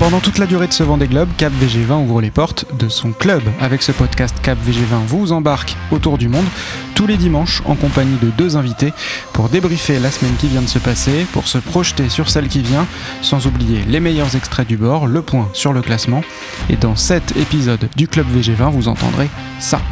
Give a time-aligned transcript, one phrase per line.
[0.00, 3.12] Pendant toute la durée de ce Vendée Globe, Cap VG20 ouvre les portes de son
[3.12, 3.42] club.
[3.60, 6.46] Avec ce podcast, Cap VG20 vous embarque autour du monde
[6.94, 8.94] tous les dimanches en compagnie de deux invités
[9.34, 12.62] pour débriefer la semaine qui vient de se passer, pour se projeter sur celle qui
[12.62, 12.86] vient,
[13.20, 16.22] sans oublier les meilleurs extraits du bord, le point sur le classement.
[16.70, 19.28] Et dans cet épisode du Club VG20, vous entendrez
[19.58, 19.82] ça.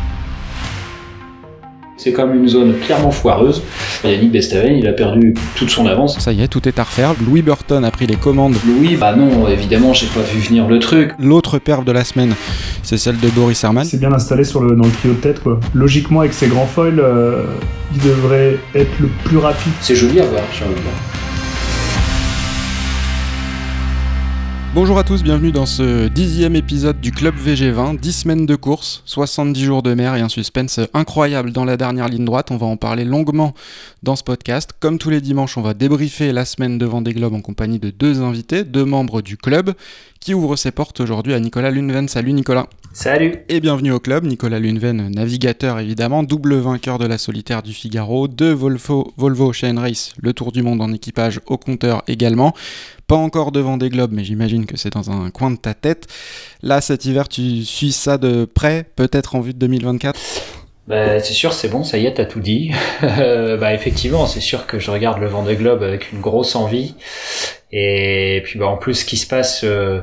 [1.99, 3.61] C'est comme une zone clairement foireuse.
[4.05, 6.17] Yannick Bestaven, il a perdu toute son avance.
[6.21, 7.15] Ça y est, tout est à refaire.
[7.27, 8.55] Louis Burton a pris les commandes.
[8.65, 11.13] Louis, bah non, évidemment, j'ai pas vu venir le truc.
[11.19, 12.35] L'autre perve de la semaine,
[12.85, 13.85] c'est celle de Boris Herman.
[13.85, 15.59] C'est bien installé sur le, dans le trio de tête, quoi.
[15.75, 17.43] Logiquement, avec ses grands foils, euh,
[17.93, 19.73] il devrait être le plus rapide.
[19.81, 21.18] C'est joli à voir, j'ai envie de dire.
[24.75, 27.99] Bonjour à tous, bienvenue dans ce dixième épisode du Club VG20.
[27.99, 32.07] 10 semaines de course, 70 jours de mer et un suspense incroyable dans la dernière
[32.09, 32.51] ligne droite.
[32.51, 33.55] On va en parler longuement
[34.03, 34.73] dans ce podcast.
[34.79, 37.89] Comme tous les dimanches, on va débriefer la semaine de Vendée Globe en compagnie de
[37.89, 39.73] deux invités, deux membres du club,
[40.21, 42.09] qui ouvrent ses portes aujourd'hui à Nicolas Lunven.
[42.09, 42.67] Salut Nicolas.
[42.93, 47.73] Salut Et bienvenue au club, Nicolas Lunven, navigateur évidemment, double vainqueur de la solitaire du
[47.73, 52.55] Figaro, de Volvo, Volvo Ocean Race, le tour du monde en équipage au compteur également.
[53.07, 56.09] Pas encore devant des globes, mais j'imagine que c'est dans un coin de ta tête.
[56.63, 60.19] Là, cet hiver, tu suis ça de près, peut-être en vue de 2024
[60.89, 62.73] bah, c'est sûr, c'est bon, ça y est, t'as tout dit.
[63.03, 66.95] bah, effectivement, c'est sûr que je regarde le Vendée Globe avec une grosse envie.
[67.73, 70.01] Et puis, bah, en plus, ce qui se passe, euh,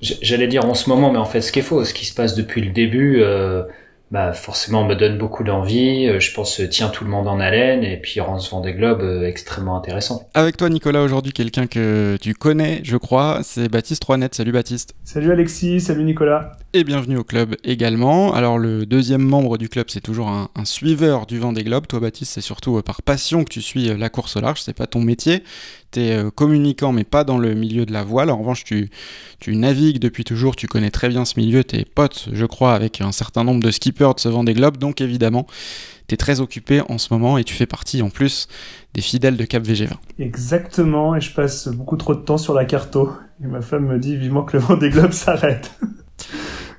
[0.00, 2.14] j'allais dire en ce moment, mais en fait, ce qui est faux, ce qui se
[2.14, 3.64] passe depuis le début, euh,
[4.10, 6.08] bah forcément me donne beaucoup d'envie.
[6.08, 9.02] Euh, je pense tient tout le monde en haleine et puis rend ce Vendée Globe
[9.02, 10.28] euh, extrêmement intéressant.
[10.34, 14.28] Avec toi Nicolas aujourd'hui quelqu'un que tu connais je crois, c'est Baptiste Roinet.
[14.32, 14.94] Salut Baptiste.
[15.04, 16.52] Salut Alexis, salut Nicolas.
[16.72, 18.32] Et bienvenue au club également.
[18.34, 21.86] Alors le deuxième membre du club c'est toujours un, un, suiveur du Vendée Globe.
[21.86, 24.76] Toi Baptiste c'est surtout euh, par passion que tu suis la course au large, c'est
[24.76, 25.44] pas ton métier.
[25.92, 28.30] T'es communicant mais pas dans le milieu de la voile.
[28.30, 28.90] En revanche tu,
[29.40, 33.00] tu navigues depuis toujours, tu connais très bien ce milieu, tes potes je crois avec
[33.00, 35.46] un certain nombre de skippers de ce Vendée Globe, donc évidemment,
[36.08, 38.48] tu es très occupé en ce moment et tu fais partie en plus
[38.94, 39.92] des fidèles de Cap VG20.
[40.18, 43.12] Exactement, et je passe beaucoup trop de temps sur la carto.
[43.42, 45.78] Et ma femme me dit vivement que le Vendée Globe s'arrête.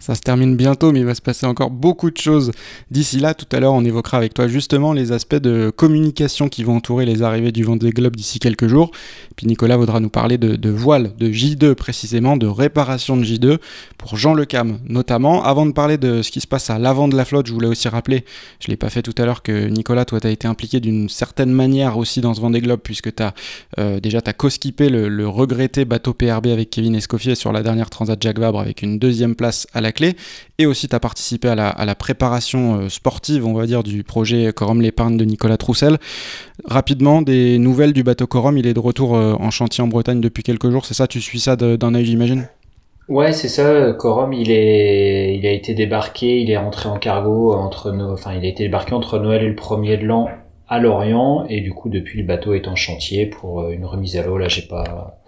[0.01, 2.51] Ça se termine bientôt, mais il va se passer encore beaucoup de choses
[2.89, 3.35] d'ici là.
[3.35, 7.05] Tout à l'heure, on évoquera avec toi justement les aspects de communication qui vont entourer
[7.05, 8.89] les arrivées du Vendée Globe d'ici quelques jours.
[9.35, 13.59] Puis Nicolas voudra nous parler de, voile, de J2 précisément, de réparation de J2
[13.99, 15.43] pour Jean Le Cam notamment.
[15.43, 17.67] Avant de parler de ce qui se passe à l'avant de la flotte, je voulais
[17.67, 18.25] aussi rappeler,
[18.59, 20.79] je ne l'ai pas fait tout à l'heure, que Nicolas, toi, tu as été impliqué
[20.79, 23.35] d'une certaine manière aussi dans ce Vendée Globe, puisque tu as
[23.77, 27.91] euh, déjà as co-skippé le, le regretté bateau PRB avec Kevin Escoffier sur la dernière
[27.91, 30.15] Transat Jacques Vabre avec une deuxième place à la clé.
[30.57, 34.51] Et aussi, tu as participé à la, préparation euh, sportive, on va dire, du projet
[34.53, 35.97] Corum l'épargne de Nicolas Troussel.
[36.65, 40.21] Rapidement, des nouvelles du bateau Corum, il est de retour euh, en chantier en Bretagne
[40.21, 42.47] depuis quelques jours, c'est ça Tu suis ça d'un œil, j'imagine?
[43.07, 43.93] Ouais, c'est ça.
[43.93, 48.33] Corum, il est, il a été débarqué, il est rentré en cargo entre nos, enfin,
[48.33, 50.29] il a été débarqué entre Noël et le premier de l'an
[50.71, 54.15] à Lorient, et du coup, depuis, le bateau est en chantier pour euh, une remise
[54.15, 54.37] à l'eau.
[54.37, 55.19] Là, j'ai pas,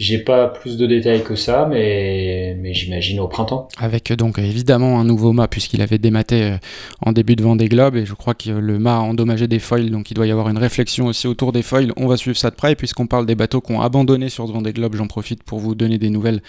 [0.00, 3.68] j'ai pas plus de détails que ça, mais, mais j'imagine au printemps.
[3.76, 6.56] Avec donc évidemment un nouveau mât, puisqu'il avait dématé euh,
[7.02, 9.90] en début de Vendée Globe, et je crois que le mât a endommagé des foils,
[9.90, 11.92] donc il doit y avoir une réflexion aussi autour des foils.
[11.98, 14.52] On va suivre ça de près, puisqu'on parle des bateaux qui ont abandonné sur ce
[14.52, 16.40] Vendée Globe, j'en profite pour vous donner des nouvelles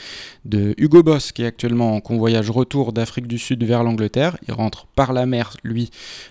[0.45, 4.37] de Hugo Boss, qui est actuellement en convoyage retour d'Afrique du Sud vers l'Angleterre.
[4.47, 5.89] Il rentre par la mer, lui,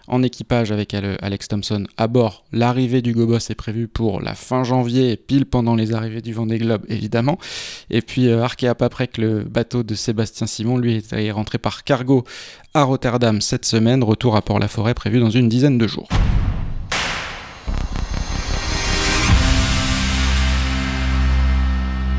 [0.08, 2.44] en équipage avec Alex Thompson à bord.
[2.50, 6.56] L'arrivée d'Hugo Boss est prévue pour la fin janvier, pile pendant les arrivées du Vendée
[6.56, 7.09] Globe, évidemment
[7.90, 12.24] Et puis euh, Arkea que le bateau de Sébastien Simon, lui, est rentré par cargo
[12.74, 14.04] à Rotterdam cette semaine.
[14.04, 16.08] Retour à Port-la-Forêt prévu dans une dizaine de jours.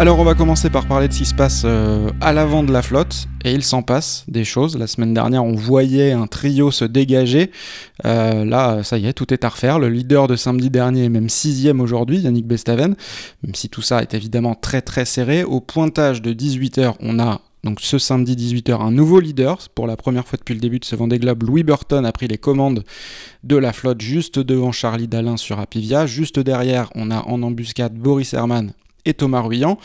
[0.01, 2.73] Alors on va commencer par parler de ce qui se passe euh, à l'avant de
[2.73, 4.75] la flotte, et il s'en passe des choses.
[4.75, 7.51] La semaine dernière on voyait un trio se dégager,
[8.05, 9.77] euh, là ça y est, tout est à refaire.
[9.77, 12.95] Le leader de samedi dernier est même sixième aujourd'hui, Yannick Bestaven,
[13.43, 15.43] même si tout ça est évidemment très très serré.
[15.43, 19.59] Au pointage de 18h on a donc ce samedi 18h, un nouveau leader.
[19.75, 22.27] Pour la première fois depuis le début de ce Vendée Globe, Louis Burton a pris
[22.27, 22.83] les commandes
[23.43, 26.07] de la flotte juste devant Charlie Dalin sur Apivia.
[26.07, 28.73] Juste derrière, on a en embuscade Boris Herman
[29.05, 29.77] et Thomas Ruyant.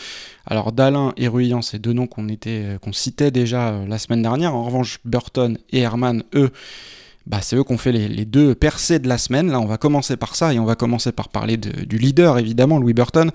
[0.47, 4.23] Alors Dalin et Ruyant, c'est deux noms qu'on était, qu'on citait déjà euh, la semaine
[4.23, 4.55] dernière.
[4.55, 6.51] En revanche, Burton et Herman, eux,
[7.27, 9.51] bah, c'est eux qui ont fait les, deux percées de la semaine.
[9.51, 12.79] Là, on va commencer par ça et on va commencer par parler du leader, évidemment,
[12.79, 13.31] Louis Burton.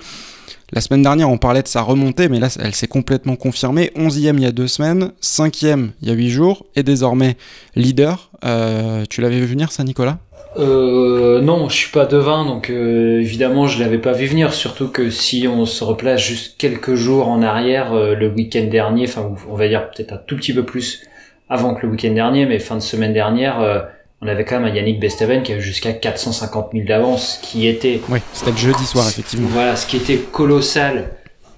[0.71, 3.91] La semaine dernière, on parlait de sa remontée, mais là, elle s'est complètement confirmée.
[3.97, 7.35] 11e il y a deux semaines, 5e il y a huit jours, et désormais
[7.75, 8.31] leader.
[8.45, 10.19] Euh, tu l'avais vu venir, ça, Nicolas?
[10.57, 14.53] Euh, non, je suis pas devin, donc euh, évidemment je l'avais pas vu venir.
[14.53, 19.05] Surtout que si on se replace juste quelques jours en arrière, euh, le week-end dernier,
[19.07, 21.03] enfin on va dire peut-être un tout petit peu plus
[21.49, 23.79] avant que le week-end dernier, mais fin de semaine dernière, euh,
[24.21, 28.01] on avait quand même un Yannick Bestaven qui avait jusqu'à 450 000 d'avance, qui était
[28.09, 29.47] Oui, c'était le jeudi soir, effectivement.
[29.51, 31.11] voilà, ce qui était colossal.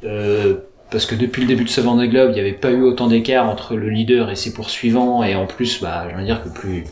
[0.06, 0.56] Euh,
[0.90, 3.08] parce que depuis le début de ce Vendée Globe, il n'y avait pas eu autant
[3.08, 6.50] d'écart entre le leader et ses poursuivants, et en plus, bah, je veux dire que
[6.50, 6.84] plus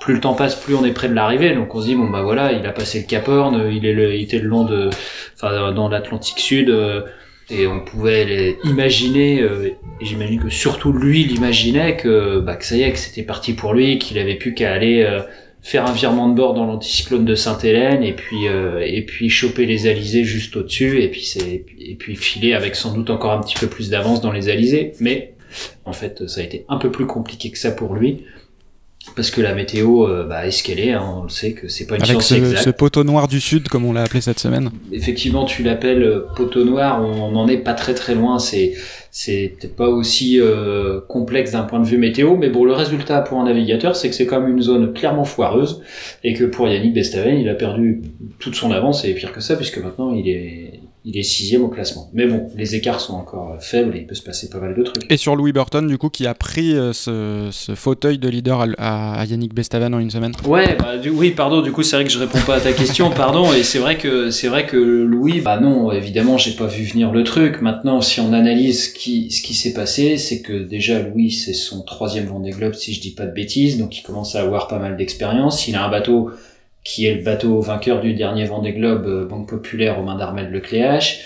[0.00, 1.54] plus le temps passe, plus on est près de l'arrivée.
[1.54, 3.92] Donc on se dit bon bah voilà, il a passé le Cap Horn, il est
[3.92, 4.90] le, il était le long de,
[5.34, 7.02] enfin dans l'Atlantique Sud, euh,
[7.50, 9.40] et on pouvait imaginer.
[9.40, 9.70] euh,
[10.00, 13.54] et j'imagine que surtout lui l'imaginait que bah que ça y est, que c'était parti
[13.54, 15.20] pour lui, qu'il avait plus qu'à aller euh,
[15.62, 19.64] faire un virement de bord dans l'anticyclone de Sainte-Hélène et puis euh, et puis choper
[19.66, 23.40] les alizés juste au-dessus et puis c'est et puis filer avec sans doute encore un
[23.40, 24.92] petit peu plus d'avance dans les alizés.
[25.00, 25.32] Mais
[25.84, 28.24] en fait, ça a été un peu plus compliqué que ça pour lui.
[29.14, 31.68] Parce que la météo euh, bah, est ce qu'elle est, hein, on le sait que
[31.68, 32.64] c'est pas une Avec science ce, exacte.
[32.64, 34.70] ce poteau noir du sud, comme on l'a appelé cette semaine.
[34.92, 38.74] Effectivement, tu l'appelles euh, poteau noir, on n'en est pas très très loin, c'est
[39.18, 43.40] c'est pas aussi euh, complexe d'un point de vue météo, mais bon, le résultat pour
[43.40, 45.82] un navigateur, c'est que c'est quand même une zone clairement foireuse,
[46.22, 48.02] et que pour Yannick Bestaven, il a perdu
[48.38, 50.75] toute son avance, et pire que ça, puisque maintenant il est
[51.08, 52.10] il est sixième au classement.
[52.12, 54.74] Mais bon, les écarts sont encore euh, faibles, et il peut se passer pas mal
[54.74, 55.06] de trucs.
[55.10, 58.66] Et sur Louis Burton, du coup, qui a pris euh, ce, ce fauteuil de leader
[58.76, 60.32] à, à- Yannick Bestaven en une semaine.
[60.44, 62.72] Ouais, bah, du, oui, pardon, du coup, c'est vrai que je réponds pas à ta
[62.72, 66.66] question, pardon, et c'est vrai que, c'est vrai que Louis, bah non, évidemment, j'ai pas
[66.66, 67.62] vu venir le truc.
[67.62, 71.54] Maintenant, si on analyse ce qui, ce qui s'est passé, c'est que déjà, Louis, c'est
[71.54, 74.66] son troisième Vendée Globe, si je dis pas de bêtises, donc il commence à avoir
[74.66, 75.68] pas mal d'expérience.
[75.68, 76.30] Il a un bateau
[76.86, 80.50] qui est le bateau vainqueur du dernier Vendée Globe, euh, Banque Populaire aux mains d'Armel
[80.52, 81.24] Lecléache.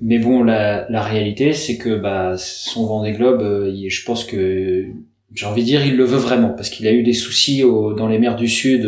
[0.00, 4.86] Mais bon, la, la réalité, c'est que bah, son Vendée Globe, euh, je pense que
[5.34, 8.08] j'ai envie de dire, il le veut vraiment parce qu'il a eu des soucis dans
[8.08, 8.86] les mers du Sud.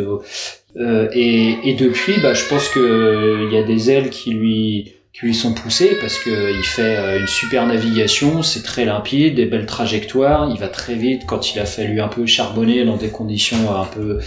[0.76, 4.92] euh, et, et depuis, bah, je pense que il y a des ailes qui lui
[5.12, 8.84] qui lui sont poussées parce que euh, il fait euh, une super navigation, c'est très
[8.84, 11.22] limpide, des belles trajectoires, il va très vite.
[11.26, 14.18] Quand il a fallu un peu charbonner dans des conditions euh, un peu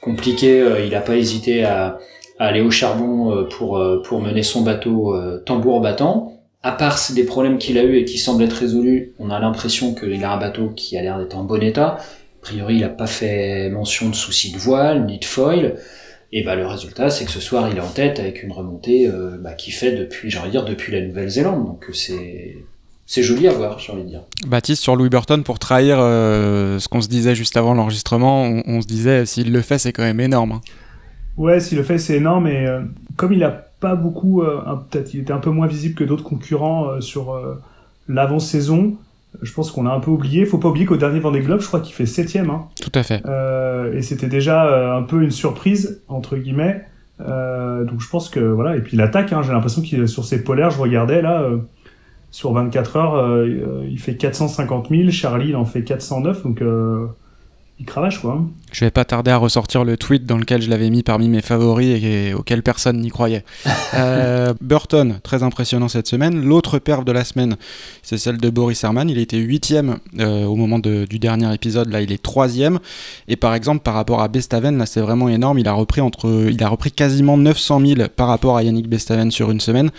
[0.00, 1.98] compliquées, euh, il n'a pas hésité à,
[2.38, 5.14] aller au charbon pour mener son bateau
[5.44, 9.30] tambour battant à part des problèmes qu'il a eu et qui semblent être résolus, on
[9.30, 11.98] a l'impression qu'il a un bateau qui a l'air d'être en bon état.
[11.98, 15.76] A priori, il n'a pas fait mention de soucis de voile, ni de foil.
[16.32, 19.08] Et bah, le résultat, c'est que ce soir, il est en tête avec une remontée
[19.08, 21.64] euh, bah, qui fait depuis, j'ai envie de dire, depuis la Nouvelle-Zélande.
[21.66, 22.56] Donc c'est
[23.06, 24.22] c'est joli à voir, j'ai envie de dire.
[24.46, 28.62] Baptiste, sur Louis Burton, pour trahir euh, ce qu'on se disait juste avant l'enregistrement, on,
[28.66, 30.52] on se disait, s'il le fait, c'est quand même énorme.
[30.52, 30.60] hein.
[31.36, 32.46] Ouais, s'il le fait, c'est énorme.
[32.46, 32.82] Et euh,
[33.16, 34.60] comme il a pas beaucoup, euh,
[34.90, 37.60] peut-être, il était un peu moins visible que d'autres concurrents euh, sur euh,
[38.08, 38.94] l'avant-saison.
[39.42, 40.44] Je pense qu'on a un peu oublié.
[40.44, 42.50] Faut pas oublier qu'au dernier Vendée Globe, je crois qu'il fait septième.
[42.50, 42.66] Hein.
[42.80, 43.22] Tout à fait.
[43.26, 46.84] Euh, et c'était déjà euh, un peu une surprise entre guillemets.
[47.20, 48.76] Euh, donc je pense que voilà.
[48.76, 50.70] Et puis l'attaque, hein, j'ai l'impression qu'il sur ses polaires.
[50.70, 51.58] Je regardais là euh,
[52.30, 53.46] sur 24 heures,
[53.88, 55.10] il fait 450 000.
[55.10, 56.44] Charlie, il en fait 409.
[56.44, 56.62] Donc
[57.80, 58.34] il cravache quoi.
[58.34, 58.46] hein.
[58.72, 61.40] Je vais pas tarder à ressortir le tweet dans lequel je l'avais mis parmi mes
[61.40, 63.44] favoris et, auquel personne n'y croyait.
[63.92, 66.44] Euh, Burton, très impressionnant cette semaine.
[66.44, 67.56] L'autre perf de la semaine,
[68.04, 69.10] c'est celle de Boris Herman.
[69.10, 71.90] Il était huitième euh, au moment de- du dernier épisode.
[71.90, 72.78] Là, il est troisième.
[73.26, 75.58] Et par exemple, par rapport à Bestaven, là, c'est vraiment énorme.
[75.58, 79.32] Il a repris entre, il a repris quasiment 900 000 par rapport à Yannick Bestaven
[79.32, 79.90] sur une semaine.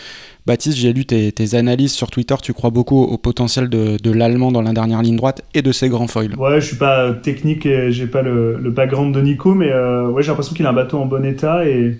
[0.47, 2.33] Baptiste, j'ai lu tes, tes analyses sur Twitter.
[2.41, 5.71] Tu crois beaucoup au potentiel de, de l'allemand dans la dernière ligne droite et de
[5.73, 6.33] ses grands foils.
[6.35, 10.21] Ouais, je suis pas technique j'ai pas le, le background de Nico, mais euh, ouais,
[10.23, 11.97] j'ai l'impression qu'il a un bateau en bon état et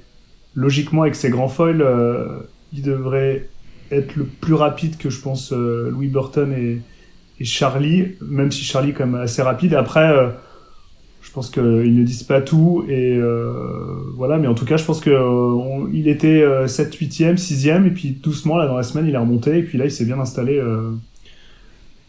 [0.56, 2.26] logiquement avec ses grands foils, euh,
[2.74, 3.48] il devrait
[3.92, 6.82] être le plus rapide que je pense euh, Louis Burton et,
[7.44, 9.74] Charlie, même si Charlie est quand même assez rapide.
[9.74, 10.28] Après, euh,
[11.24, 11.64] je pense qu'ils
[11.98, 13.20] ne disent pas tout et
[14.16, 17.38] voilà, mais en tout cas, je pense que euh, on- il était euh, 7 8e,
[17.38, 19.92] 6e et puis doucement là dans la semaine, il est remonté et puis là, il
[19.92, 20.62] s'est bien installé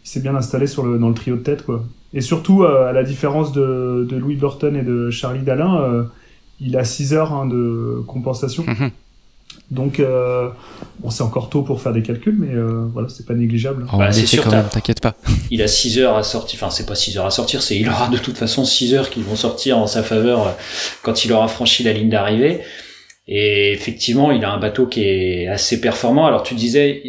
[0.05, 1.85] il s'est bien installé sur le dans le trio de tête quoi.
[2.15, 6.03] Et surtout, euh, à la différence de, de Louis Burton et de Charlie Dalin, euh,
[6.61, 8.65] il a 6 heures hein, de compensation.
[8.67, 8.91] Mhm.
[9.71, 10.49] Donc, euh,
[11.01, 13.87] bon, c'est encore tôt pour faire des calculs, mais euh, voilà, c'est pas négligeable.
[13.87, 15.15] Oh, on Bah, c'est sûr, quand même, t'inquiète pas.
[15.51, 17.89] Il a 6 heures à sortir, enfin c'est pas 6 heures à sortir, c'est il
[17.89, 20.51] aura de toute façon 6 heures qui vont sortir en sa faveur euh,
[21.03, 22.61] quand il aura franchi la ligne d'arrivée.
[23.29, 26.27] Et effectivement, il a un bateau qui est assez performant.
[26.27, 27.03] Alors tu disais,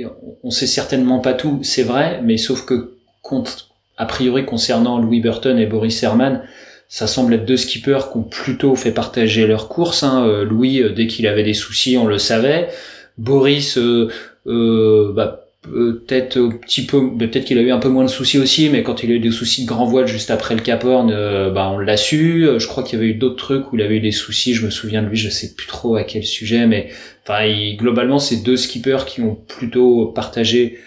[0.44, 5.22] on sait certainement pas tout, c'est vrai, mais sauf que compte, a priori concernant Louis
[5.22, 6.44] Burton et Boris Herman,
[6.88, 10.04] ça semble être deux skippers qui ont plutôt fait partager leur course.
[10.04, 10.28] Hein.
[10.28, 12.70] Euh, Louis, euh, dès qu'il avait des soucis, on le savait.
[13.18, 14.10] Boris, euh,
[14.46, 18.38] euh, bah, peut-être un petit peu peut-être qu'il a eu un peu moins de soucis
[18.38, 20.84] aussi mais quand il a eu des soucis de grand voile juste après le Cap
[20.84, 22.48] Horn euh, bah on l'a su.
[22.58, 24.66] Je crois qu'il y avait eu d'autres trucs où il avait eu des soucis je
[24.66, 26.90] me souviens de lui je sais plus trop à quel sujet mais
[27.26, 27.46] enfin
[27.78, 30.80] globalement c'est deux skippers qui ont plutôt partagé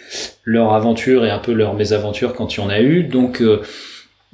[0.44, 3.02] leur aventure et un peu leur mésaventure quand il y en a eu.
[3.04, 3.62] Donc euh,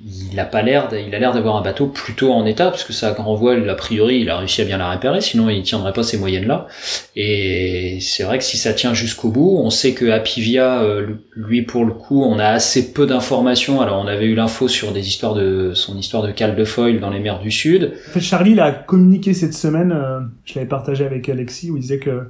[0.05, 2.93] il a pas l'air, il a l'air d'avoir un bateau plutôt en état, parce que
[2.93, 5.93] sa grand voile, a priori, il a réussi à bien la réparer, sinon il tiendrait
[5.93, 6.67] pas ces moyennes-là.
[7.15, 11.07] Et c'est vrai que si ça tient jusqu'au bout, on sait que Apivia, euh,
[11.37, 13.81] lui pour le coup, on a assez peu d'informations.
[13.81, 16.99] Alors on avait eu l'info sur des histoires de son histoire de cale de foil
[16.99, 17.93] dans les mers du Sud.
[18.09, 21.81] En fait, Charlie l'a communiqué cette semaine, euh, je l'avais partagé avec Alexis, où il
[21.81, 22.29] disait que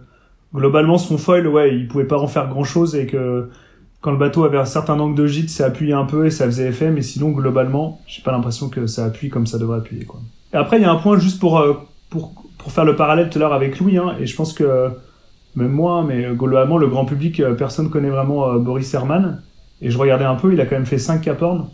[0.55, 3.49] globalement son foil, ouais, il pouvait pas en faire grand-chose et que
[4.03, 6.45] quand le bateau avait un certain angle de gîte, ça appuyait un peu et ça
[6.45, 10.05] faisait effet, mais sinon, globalement, j'ai pas l'impression que ça appuie comme ça devrait appuyer,
[10.05, 10.21] quoi.
[10.53, 11.75] Et après, il y a un point juste pour, euh,
[12.11, 14.91] pour, pour faire le parallèle tout à l'heure avec Louis, hein, et je pense que,
[15.55, 19.41] même moi, mais globalement, le grand public, euh, personne connaît vraiment euh, Boris Herman,
[19.81, 21.69] et je regardais un peu, il a quand même fait 5 Cap Horn.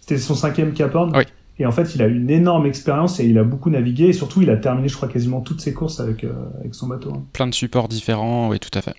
[0.00, 1.12] C'était son cinquième Cap Horn.
[1.16, 1.24] Oui.
[1.60, 4.42] Et en fait, il a une énorme expérience et il a beaucoup navigué, et surtout,
[4.42, 6.26] il a terminé, je crois, quasiment toutes ses courses avec,
[6.58, 7.12] avec son bateau.
[7.14, 7.22] Hein.
[7.32, 8.94] Plein de supports différents, oui, tout à fait.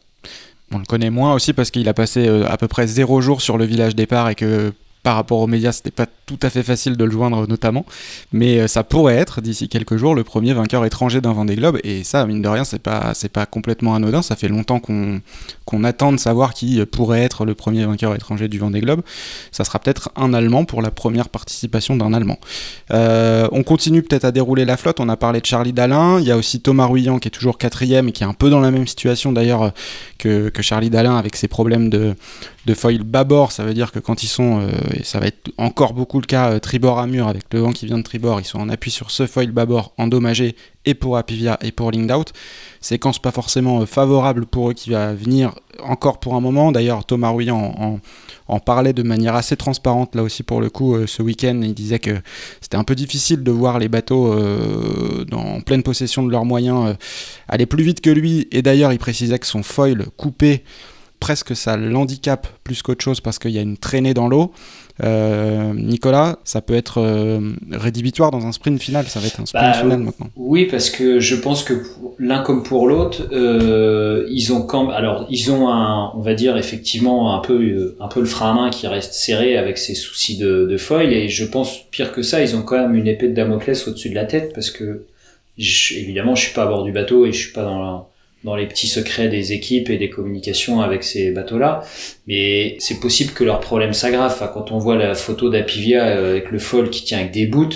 [0.72, 3.42] On le connaît moins aussi parce qu'il a passé euh, à peu près zéro jour
[3.42, 4.72] sur le village départ et que
[5.04, 7.86] par rapport aux médias, c'était pas tout à fait facile de le joindre notamment,
[8.32, 11.80] mais euh, ça pourrait être d'ici quelques jours le premier vainqueur étranger d'un Vendée Globe
[11.84, 16.12] et ça mine de rien c'est pas pas complètement anodin, ça fait longtemps qu'on attend
[16.12, 19.02] de savoir qui pourrait être le premier vainqueur étranger du Vendée Globe.
[19.52, 22.40] Ça sera peut-être un Allemand pour la première participation d'un Allemand.
[22.92, 25.00] Euh, on continue peut-être à dérouler la flotte.
[25.00, 26.20] On a parlé de Charlie Dalin.
[26.20, 28.50] Il y a aussi Thomas Ruyant qui est toujours quatrième et qui est un peu
[28.50, 29.74] dans la même situation d'ailleurs
[30.18, 32.14] que, Charlie Dalin avec ses problèmes de,
[32.66, 33.52] de foil bâbord.
[33.52, 36.26] Ça veut dire que quand ils sont, euh, et ça va être encore beaucoup le
[36.26, 38.70] cas euh, tribord à mur avec le vent qui vient de tribord, ils sont en
[38.70, 42.34] appui sur ce foil bâbord endommagé et pour Apivia et pour Linged Out
[42.82, 46.72] séquence pas forcément euh, favorable pour eux qui va venir encore pour un moment.
[46.72, 48.00] D'ailleurs, Thomas Ruyant
[48.48, 51.60] en, parlait de manière assez transparente là aussi pour le coup euh, ce week-end.
[51.64, 52.22] Il disait que
[52.62, 56.96] c'était un peu difficile de voir les bateaux euh, en pleine possession de leurs moyens
[57.48, 58.48] aller plus vite que lui.
[58.52, 60.64] Et d'ailleurs, il précisait que son foil coupé
[61.20, 64.54] presque ça l'handicap plus qu'autre chose parce qu'il y a une traînée dans l'eau.
[65.04, 69.46] Euh, Nicolas, ça peut être euh, rédhibitoire dans un sprint final, ça va être un
[69.46, 70.28] sprint bah, final maintenant.
[70.36, 71.84] Oui, parce que je pense que
[72.18, 76.58] l'un comme pour l'autre, euh, ils ont quand alors ils ont un, on va dire
[76.58, 80.38] effectivement un peu un peu le frein à main qui reste serré avec ses soucis
[80.38, 83.30] de, de foil et je pense pire que ça, ils ont quand même une épée
[83.30, 85.06] de Damoclès au-dessus de la tête parce que
[85.58, 88.06] évidemment je suis pas à bord du bateau et je suis pas dans la
[88.44, 91.84] dans les petits secrets des équipes et des communications avec ces bateaux-là.
[92.28, 94.32] Mais c'est possible que leur problème s'aggrave.
[94.34, 97.48] Enfin, quand on voit la photo d'Apivia euh, avec le foil qui tient avec des
[97.48, 97.70] bouts,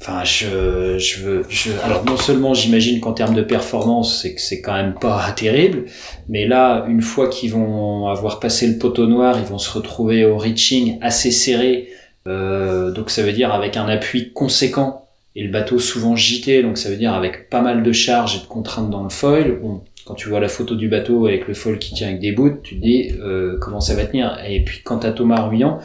[0.00, 4.40] enfin, je, je veux, je, alors non seulement j'imagine qu'en termes de performance, c'est que
[4.40, 5.84] c'est quand même pas terrible,
[6.28, 10.24] mais là, une fois qu'ils vont avoir passé le poteau noir, ils vont se retrouver
[10.24, 11.88] au reaching assez serré.
[12.26, 14.99] Euh, donc ça veut dire avec un appui conséquent
[15.36, 18.40] et le bateau souvent gité, donc ça veut dire avec pas mal de charges et
[18.40, 19.60] de contraintes dans le foil.
[20.04, 22.58] quand tu vois la photo du bateau avec le foil qui tient avec des bouts,
[22.62, 24.38] tu te dis euh, comment ça va tenir?
[24.48, 25.78] Et puis quant à Thomas Ruyant,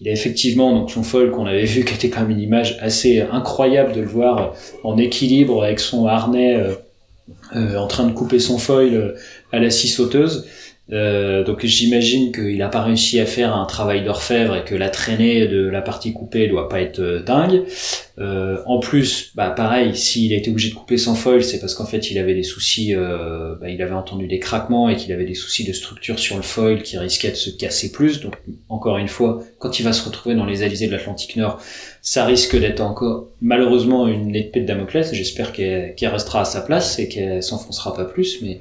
[0.00, 2.76] il a effectivement donc son foil qu'on avait vu qui était quand même une image
[2.80, 4.54] assez incroyable de le voir
[4.84, 6.74] en équilibre avec son harnais euh,
[7.56, 9.14] euh, en train de couper son foil
[9.50, 10.46] à la scie sauteuse.
[10.92, 14.88] Euh, donc j'imagine qu'il n'a pas réussi à faire un travail d'orfèvre et que la
[14.88, 17.62] traînée de la partie coupée doit pas être euh, dingue.
[18.18, 21.74] Euh, en plus, bah pareil, s'il a été obligé de couper sans foil, c'est parce
[21.74, 25.12] qu'en fait il avait des soucis, euh, bah, il avait entendu des craquements et qu'il
[25.12, 28.20] avait des soucis de structure sur le foil qui risquaient de se casser plus.
[28.20, 28.36] Donc
[28.68, 31.60] encore une fois, quand il va se retrouver dans les alizés de l'Atlantique Nord,
[32.02, 35.14] ça risque d'être encore malheureusement une épée de Damoclès.
[35.14, 38.60] J'espère qu'elle restera à sa place et qu'elle s'enfoncera pas plus, mais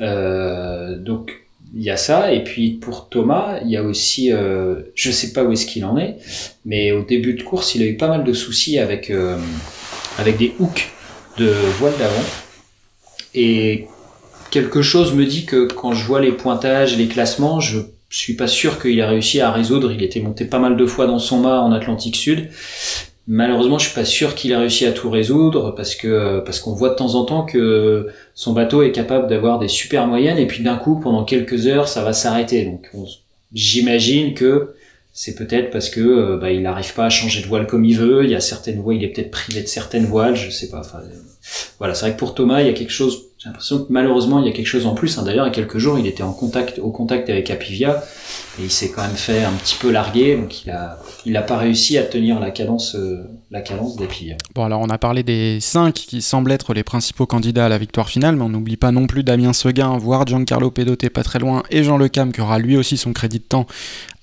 [0.00, 2.32] euh, donc il y a ça.
[2.32, 5.84] Et puis pour Thomas il y a aussi euh, je sais pas où est-ce qu'il
[5.84, 6.16] en est
[6.64, 9.38] mais au début de course il a eu pas mal de soucis avec euh,
[10.18, 10.90] avec des hooks
[11.38, 12.24] de voile d'avant.
[13.34, 13.86] Et
[14.50, 18.46] quelque chose me dit que quand je vois les pointages les classements je suis pas
[18.46, 19.92] sûr qu'il a réussi à résoudre.
[19.92, 22.48] Il était monté pas mal de fois dans son mât en Atlantique Sud
[23.28, 26.74] Malheureusement, je suis pas sûr qu'il a réussi à tout résoudre parce que parce qu'on
[26.74, 30.46] voit de temps en temps que son bateau est capable d'avoir des super moyennes et
[30.46, 32.64] puis d'un coup, pendant quelques heures, ça va s'arrêter.
[32.64, 32.88] Donc,
[33.52, 34.74] j'imagine que
[35.12, 37.96] c'est peut-être parce que euh, bah, il n'arrive pas à changer de voile comme il
[37.96, 38.24] veut.
[38.24, 40.80] Il y a certaines voiles, il est peut-être privé de certaines voiles, je sais pas.
[40.80, 41.00] Enfin,
[41.78, 43.30] voilà, c'est vrai que pour Thomas, il y a quelque chose.
[43.46, 45.18] J'ai l'impression que malheureusement il y a quelque chose en plus.
[45.18, 45.22] Hein.
[45.22, 48.02] D'ailleurs, il y a quelques jours, il était en contact, au contact avec Apivia
[48.58, 51.42] et il s'est quand même fait un petit peu larguer, donc il a, il a
[51.42, 53.22] pas réussi à tenir la cadence, euh,
[53.52, 54.36] la cadence d'Apivia.
[54.56, 57.78] Bon, alors on a parlé des cinq qui semblent être les principaux candidats à la
[57.78, 61.38] victoire finale, mais on n'oublie pas non plus Damien Seguin, voire Giancarlo Pedoté pas très
[61.38, 63.66] loin, et Jean Le Cam qui aura lui aussi son crédit de temps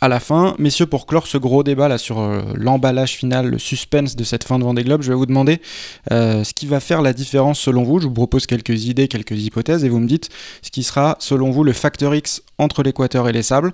[0.04, 0.54] à la fin.
[0.60, 4.44] Messieurs, pour clore ce gros débat là sur euh, l'emballage final, le suspense de cette
[4.44, 5.62] fin de Vendée Globe, je vais vous demander
[6.12, 8.02] euh, ce qui va faire la différence selon vous.
[8.02, 10.28] Je vous propose quelques idées, quelques hypothèses, et vous me dites
[10.62, 13.74] ce qui sera selon vous le facteur X entre l'équateur et les sables.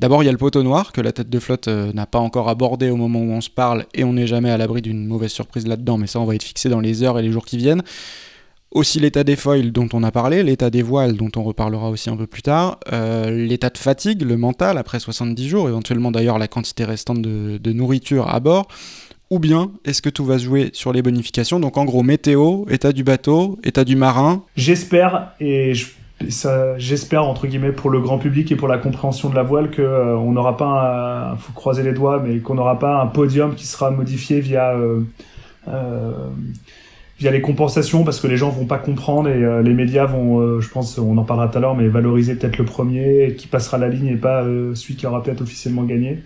[0.00, 2.20] D'abord, il y a le poteau noir que la tête de flotte euh, n'a pas
[2.20, 5.06] encore abordé au moment où on se parle, et on n'est jamais à l'abri d'une
[5.06, 7.44] mauvaise surprise là-dedans, mais ça, on va être fixé dans les heures et les jours
[7.44, 7.82] qui viennent
[8.72, 12.10] aussi l'état des foils dont on a parlé, l'état des voiles dont on reparlera aussi
[12.10, 16.38] un peu plus tard, euh, l'état de fatigue, le mental après 70 jours, éventuellement d'ailleurs
[16.38, 18.68] la quantité restante de, nourriture à bord,
[19.30, 21.58] ou bien est-ce que tout va se jouer sur les bonifications?
[21.60, 24.44] Donc en gros, météo, état du bateau, état du marin.
[24.56, 25.72] J'espère, et
[26.78, 29.82] j'espère entre guillemets pour le grand public et pour la compréhension de la voile que
[29.82, 33.54] euh, on n'aura pas, un, faut croiser les doigts, mais qu'on n'aura pas un podium
[33.54, 35.00] qui sera modifié via euh,
[37.18, 40.38] via les compensations parce que les gens vont pas comprendre et euh, les médias vont,
[40.38, 43.46] euh, je pense, on en parlera tout à l'heure, mais valoriser peut-être le premier qui
[43.46, 46.22] passera la ligne et pas euh, celui qui aura peut-être officiellement gagné.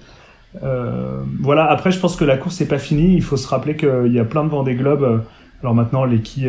[1.41, 1.71] voilà.
[1.71, 3.15] Après, je pense que la course n'est pas finie.
[3.15, 5.23] Il faut se rappeler qu'il y a plein de Vendée Globe.
[5.63, 6.47] Alors maintenant, les qui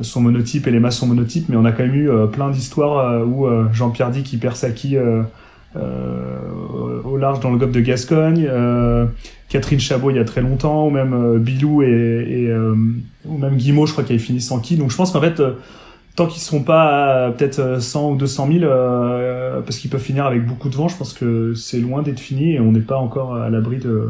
[0.00, 3.26] sont monotypes et les masses sont monotypes, mais on a quand même eu plein d'histoires
[3.26, 4.98] où Jean-Pierre dit qu'il perd sa quille
[5.76, 8.48] au large dans le golfe de Gascogne.
[9.52, 12.74] Catherine Chabot il y a très longtemps, ou même euh, Bilou et, euh,
[13.26, 14.76] ou même Guimau, je crois qu'il avait fini sans qui.
[14.76, 15.52] Donc je pense qu'en fait, euh,
[16.16, 18.60] tant qu'ils seront pas peut-être 100 ou 200 000,
[19.62, 22.54] parce qu'ils peuvent finir avec beaucoup de vent, je pense que c'est loin d'être fini
[22.54, 24.08] et on n'est pas encore à l'abri de,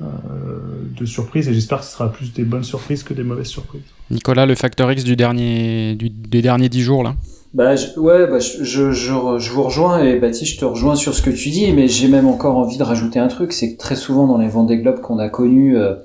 [0.00, 1.48] de surprises.
[1.48, 3.82] Et j'espère que ce sera plus des bonnes surprises que des mauvaises surprises.
[4.10, 7.16] Nicolas, le facteur X du dernier, du, des derniers 10 jours là?
[7.52, 11.22] Bah ouais, bah, je, je, je, vous rejoins et Baptiste, je te rejoins sur ce
[11.22, 13.96] que tu dis, mais j'ai même encore envie de rajouter un truc, c'est que très
[13.96, 15.96] souvent dans les Vendée Globe qu'on a connus euh,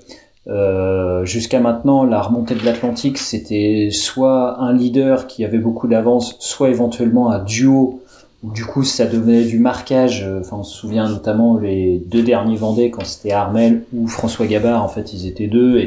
[0.47, 6.35] euh, jusqu'à maintenant, la remontée de l'Atlantique, c'était soit un leader qui avait beaucoup d'avance,
[6.39, 8.01] soit éventuellement un duo
[8.43, 10.23] du coup ça devenait du marquage.
[10.23, 14.45] Euh, enfin, on se souvient notamment les deux derniers Vendée quand c'était Armel ou François
[14.45, 14.83] Gabard.
[14.83, 15.77] En fait, ils étaient deux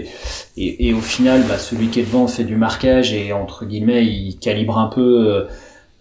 [0.56, 4.04] et, et, au final, bah, celui qui est devant fait du marquage et entre guillemets,
[4.04, 5.28] il calibre un peu.
[5.28, 5.44] Euh,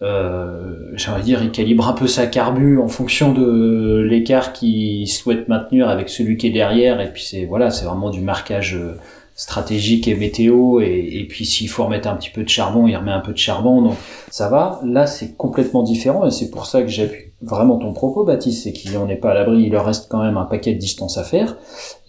[0.04, 5.48] euh j'aimerais dire, il calibre un peu sa carbu en fonction de l'écart qu'il souhaite
[5.48, 7.02] maintenir avec celui qui est derrière.
[7.02, 8.98] Et puis c'est voilà, c'est vraiment du marquage euh,
[9.38, 13.12] stratégique et météo et, puis s'il faut remettre un petit peu de charbon il remet
[13.12, 13.94] un peu de charbon donc
[14.32, 14.82] ça va.
[14.84, 18.74] Là c'est complètement différent et c'est pour ça que j'appuie vraiment ton propos Baptiste c'est
[18.74, 19.62] qu'il n'en est pas à l'abri.
[19.62, 21.56] Il leur reste quand même un paquet de distance à faire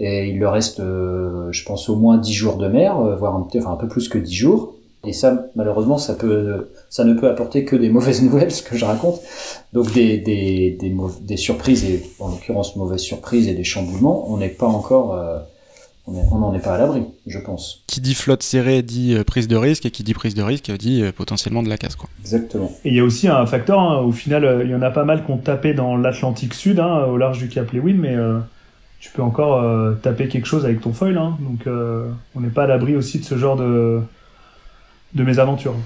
[0.00, 3.36] et il leur reste euh, je pense au moins 10 jours de mer euh, voire
[3.36, 4.74] un, enfin, peu plus que 10 jours.
[5.04, 8.74] Et ça malheureusement ça peut ça ne peut apporter que des mauvaises nouvelles ce que
[8.74, 9.20] je raconte.
[9.74, 14.38] Donc des des, des, des surprises et en l'occurrence mauvaises surprises et des chamboulements on
[14.38, 15.40] n'est pas encore euh,
[16.30, 17.82] on n'en est pas à l'abri, je pense.
[17.86, 20.70] Qui dit flotte serrée dit euh, prise de risque, et qui dit prise de risque
[20.72, 21.96] dit euh, potentiellement de la casse.
[21.96, 22.08] Quoi.
[22.20, 22.70] Exactement.
[22.84, 24.90] Et il y a aussi un facteur, hein, au final, euh, il y en a
[24.90, 28.16] pas mal qui ont tapé dans l'Atlantique Sud, hein, au large du Cap Lewin, mais
[29.00, 29.64] tu peux encore
[30.02, 31.16] taper quelque chose avec ton foil.
[31.16, 31.36] Hein.
[31.40, 31.68] donc
[32.34, 34.00] on n'est pas à l'abri aussi de ce genre de,
[35.14, 35.76] de mésaventures.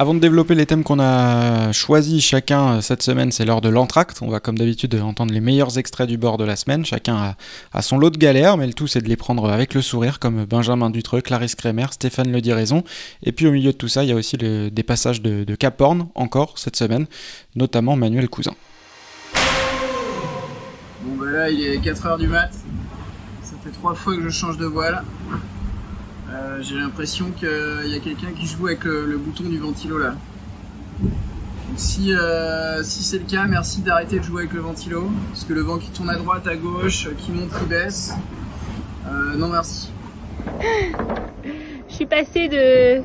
[0.00, 3.68] Avant de développer les thèmes qu'on a choisis chacun euh, cette semaine, c'est l'heure de
[3.68, 4.22] l'entracte.
[4.22, 6.86] On va comme d'habitude entendre les meilleurs extraits du bord de la semaine.
[6.86, 7.34] Chacun
[7.72, 10.20] a, son lot de galères, mais le tout c'est de les prendre avec le sourire,
[10.20, 12.84] comme Benjamin Dutreux, Clarisse Kremer, Stéphane Le Diraison.
[13.24, 15.54] Et puis au milieu de tout ça, il y a aussi des passages de, de
[15.56, 17.06] Cap Horn, encore cette semaine,
[17.56, 18.54] notamment Manuel Cousin.
[21.02, 22.52] Bon bah là il est 4h du mat,
[23.42, 25.02] ça fait trois fois que je change de voile.
[26.30, 27.48] Euh, j'ai l'impression qu'il
[27.86, 30.14] y a quelqu'un qui joue avec le, bouton du ventilo là.
[31.76, 35.10] si, euh, si c'est le cas, merci d'arrêter de jouer avec le ventilo.
[35.30, 38.14] Parce que le vent qui tourne à droite, à gauche, qui monte, qui baisse.
[39.06, 39.90] Euh, non merci.
[41.88, 43.02] Je suis passée de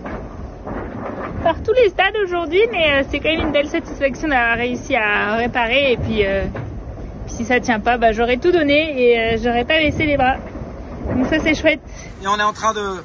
[1.43, 5.35] par tous les stades aujourd'hui, mais c'est quand même une belle satisfaction d'avoir réussi à
[5.35, 5.93] réparer.
[5.93, 6.23] Et puis,
[7.27, 10.35] si ça tient pas, bah, j'aurais tout donné et j'aurais pas laissé les bras.
[11.15, 11.81] Donc ça c'est chouette.
[12.21, 13.03] Et on est en train de,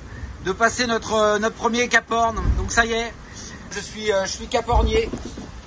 [0.48, 2.36] de passer notre, euh, notre premier caporne.
[2.56, 3.12] Donc ça y est,
[3.70, 5.10] je suis, euh, je suis capornier.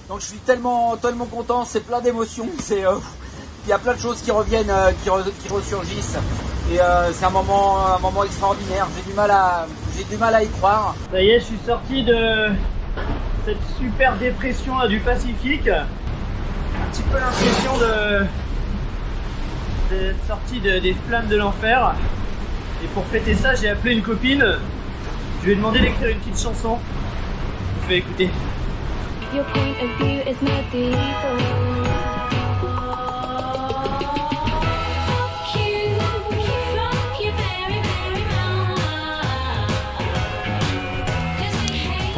[0.10, 2.50] Donc je suis tellement, tellement content, c'est plein d'émotions.
[2.60, 2.96] C'est, euh,
[3.66, 6.18] il y a plein de choses qui reviennent, qui, ressurgissent.
[6.74, 6.80] Et
[7.14, 8.88] c'est un moment, un moment extraordinaire.
[8.96, 10.96] J'ai du mal à, j'ai du mal à y croire.
[11.12, 12.48] Ça y est, je suis sorti de
[13.46, 15.68] cette super dépression du Pacifique.
[15.68, 18.26] Un petit peu l'impression de
[19.92, 21.94] d'être sorti de, des flammes de l'enfer.
[22.84, 24.44] Et pour fêter ça, j'ai appelé une copine
[25.42, 26.80] Je lui ai demandé d'écrire une petite chanson.
[27.84, 28.30] Je vais écouter.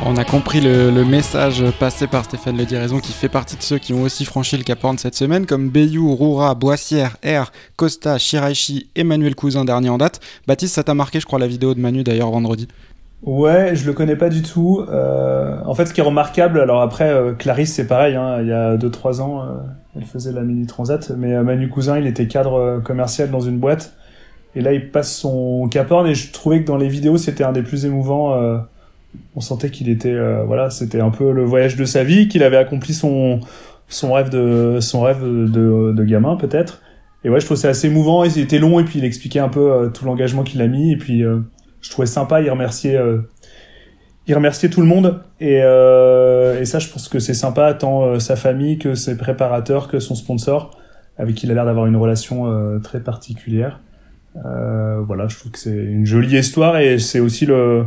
[0.05, 3.77] On a compris le, message passé par Stéphane Le Diraison qui fait partie de ceux
[3.77, 8.17] qui ont aussi franchi le Cap Horn cette semaine, comme Bayou, Roura, Boissière, R, Costa,
[8.17, 10.19] Shiraishi, Emmanuel Cousin, dernier en date.
[10.45, 12.67] Baptiste, ça t'a marqué, je crois, la vidéo de Manu d'ailleurs vendredi?
[13.21, 14.83] Ouais, je le connais pas du tout.
[14.89, 18.47] Euh, en fait, ce qui est remarquable, alors après, euh, Clarisse, c'est pareil, hein, il
[18.49, 19.45] y a 2-3 ans, euh,
[19.95, 23.93] elle faisait la mini transat, mais Manu Cousin, il était cadre commercial dans une boîte,
[24.53, 27.45] et là, il passe son Cap Horn, et je trouvais que dans les vidéos, c'était
[27.45, 28.37] un des plus émouvants.
[29.35, 32.43] On sentait qu'il était, euh, voilà, c'était un peu le voyage de sa vie, qu'il
[32.43, 33.39] avait accompli son
[33.89, 36.81] son rêve de son rêve de, de gamin peut-être.
[37.23, 38.23] Et ouais, je trouve ça assez émouvant.
[38.23, 40.91] Il était long et puis il expliquait un peu euh, tout l'engagement qu'il a mis.
[40.91, 41.39] Et puis euh,
[41.81, 42.41] je trouvais sympa.
[42.41, 42.99] Il remerciait,
[44.27, 45.21] il remerciait tout le monde.
[45.39, 49.87] Et, euh, et ça, je pense que c'est sympa tant sa famille que ses préparateurs
[49.87, 50.77] que son sponsor,
[51.17, 53.81] avec qui il a l'air d'avoir une relation euh, très particulière.
[54.35, 57.85] Voilà, je trouve que c'est une jolie histoire et c'est aussi le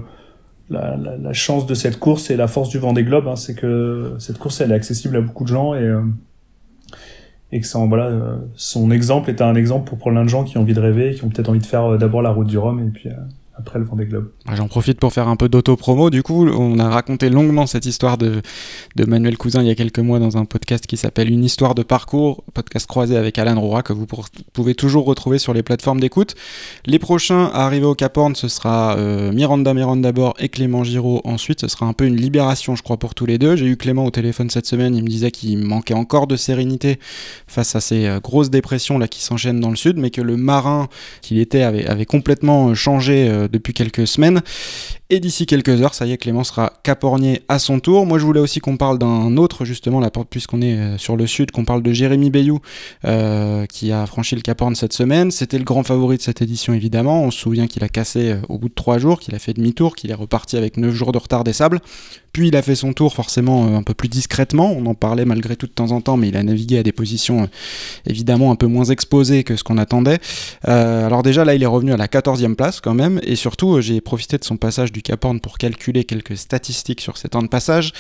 [0.70, 4.14] la, la, chance de cette course et la force du Vendée Globe, hein, c'est que
[4.18, 6.02] cette course elle est accessible à beaucoup de gens et euh,
[7.52, 10.81] que euh, son exemple est un exemple pour plein de gens qui ont envie de
[10.81, 13.09] rêver, qui ont peut-être envie de faire euh, d'abord la route du Rhum et puis
[13.59, 14.31] après le Vendée Globe.
[14.53, 16.11] J'en profite pour faire un peu d'auto-promo.
[16.11, 18.42] Du coup, on a raconté longuement cette histoire de,
[19.07, 21.83] Manuel Cousin il y a quelques mois dans un podcast qui s'appelle Une histoire de
[21.83, 24.07] parcours, podcast croisé avec Alan Roura que vous
[24.53, 26.35] pouvez toujours retrouver sur les plateformes d'écoute.
[26.85, 30.85] Les prochains à arriver au Cap Horn, ce sera euh, Miranda Miranda d'abord et Clément
[30.85, 31.62] Giraud ensuite.
[31.62, 33.57] Ce sera un peu une libération, je crois, pour tous les deux.
[33.57, 34.95] J'ai eu Clément au téléphone cette semaine.
[34.95, 36.99] Il me disait qu'il manquait encore de sérénité
[37.47, 40.37] face à ces euh, grosses dépressions là qui s'enchaînent dans le sud, mais que le
[40.37, 40.88] marin
[41.23, 44.42] qu'il était avait, avait complètement euh, changé euh, depuis quelques semaines.
[45.09, 48.07] Et d'ici quelques heures, ça y est, Clément sera capornier à son tour.
[48.07, 51.29] Moi, je voulais aussi qu'on parle d'un autre, justement, là, puisqu'on est euh, sur le
[51.29, 52.59] sud, qu'on parle de Jérémy Bayou,
[53.05, 55.31] euh, qui a franchi le Cap Horn cette semaine.
[55.31, 57.23] C'était le grand favori de cette édition, évidemment.
[57.23, 59.53] On se souvient qu'il a cassé euh, au bout de trois jours, qu'il a fait
[59.53, 61.81] demi-tour, qu'il est reparti avec neuf jours de retard des sables.
[62.33, 64.75] Puis il a fait son tour forcément un peu plus discrètement.
[64.77, 66.92] On en parlait malgré tout de temps en temps, mais il a navigué à des
[66.92, 67.49] positions
[68.07, 70.19] évidemment un peu moins exposées que ce qu'on attendait.
[70.64, 74.03] Alors déjà là, il est revenu à la 14e place quand même, et surtout j'ai
[74.03, 77.48] profité de son passage du Cap Horn pour calculer quelques statistiques sur ses temps de
[77.48, 77.92] passage.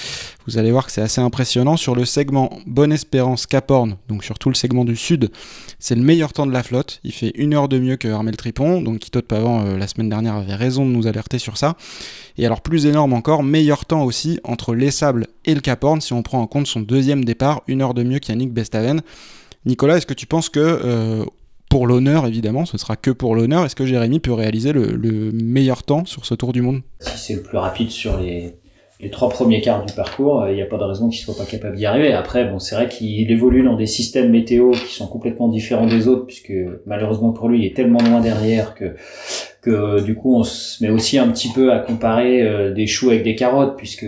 [0.46, 1.76] Vous allez voir que c'est assez impressionnant.
[1.76, 5.30] Sur le segment Bonne Espérance Cap Horn, donc sur tout le segment du sud,
[5.78, 7.00] c'est le meilleur temps de la flotte.
[7.04, 9.86] Il fait une heure de mieux que Armel Tripon, donc Quito de Pavant euh, la
[9.88, 11.76] semaine dernière avait raison de nous alerter sur ça.
[12.38, 16.00] Et alors plus énorme encore, meilleur temps aussi entre Les Sables et le Cap Horn
[16.00, 19.02] si on prend en compte son deuxième départ, une heure de mieux qu'Yannick Bestaven.
[19.66, 21.26] Nicolas, est-ce que tu penses que euh,
[21.68, 25.32] pour l'honneur, évidemment, ce sera que pour l'honneur, est-ce que Jérémy peut réaliser le, le
[25.32, 26.82] meilleur temps sur ce tour du monde?
[27.00, 28.54] Si c'est le plus rapide sur les,
[29.00, 31.44] les trois premiers quarts du parcours, il n'y a pas de raison qu'il soit pas
[31.44, 32.12] capable d'y arriver.
[32.12, 36.08] Après, bon, c'est vrai qu'il évolue dans des systèmes météo qui sont complètement différents des
[36.08, 36.54] autres, puisque
[36.86, 38.96] malheureusement pour lui, il est tellement loin derrière que
[39.62, 43.10] que du coup, on se met aussi un petit peu à comparer euh, des choux
[43.10, 44.06] avec des carottes, puisque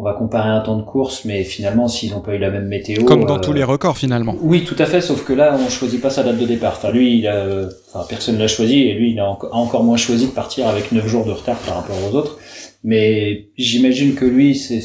[0.00, 2.68] on va comparer un temps de course, mais finalement, s'ils n'ont pas eu la même
[2.68, 4.34] météo, Comme dans euh, tous les records finalement.
[4.40, 6.72] oui, tout à fait, sauf que là, on choisit pas sa date de départ.
[6.78, 10.28] Enfin, lui, il a, enfin, personne l'a choisi, et lui, il a encore moins choisi
[10.28, 12.38] de partir avec 9 jours de retard par rapport aux autres.
[12.82, 14.80] Mais j'imagine que lui, c'est,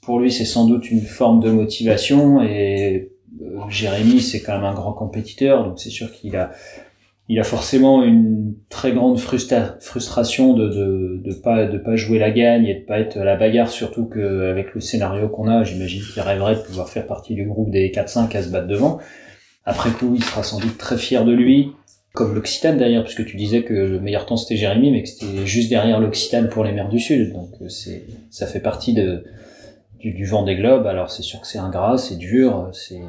[0.00, 3.10] pour lui, c'est sans doute une forme de motivation, et
[3.42, 6.52] euh, Jérémy, c'est quand même un grand compétiteur, donc c'est sûr qu'il a,
[7.28, 12.18] il a forcément une très grande frustra- frustration de, de, de pas, de pas jouer
[12.18, 15.64] la gagne et de pas être à la bagarre, surtout qu'avec le scénario qu'on a,
[15.64, 18.98] j'imagine qu'il rêverait de pouvoir faire partie du groupe des 4-5 à se battre devant.
[19.64, 21.72] Après coup, il sera sans doute très fier de lui,
[22.12, 25.46] comme l'Occitane d'ailleurs, puisque tu disais que le meilleur temps c'était Jérémy, mais que c'était
[25.46, 27.32] juste derrière l'Occitane pour les mers du Sud.
[27.32, 29.24] Donc euh, c'est, ça fait partie de,
[29.98, 30.86] du, du vent des globes.
[30.86, 33.00] Alors c'est sûr que c'est ingrat, c'est dur, c'est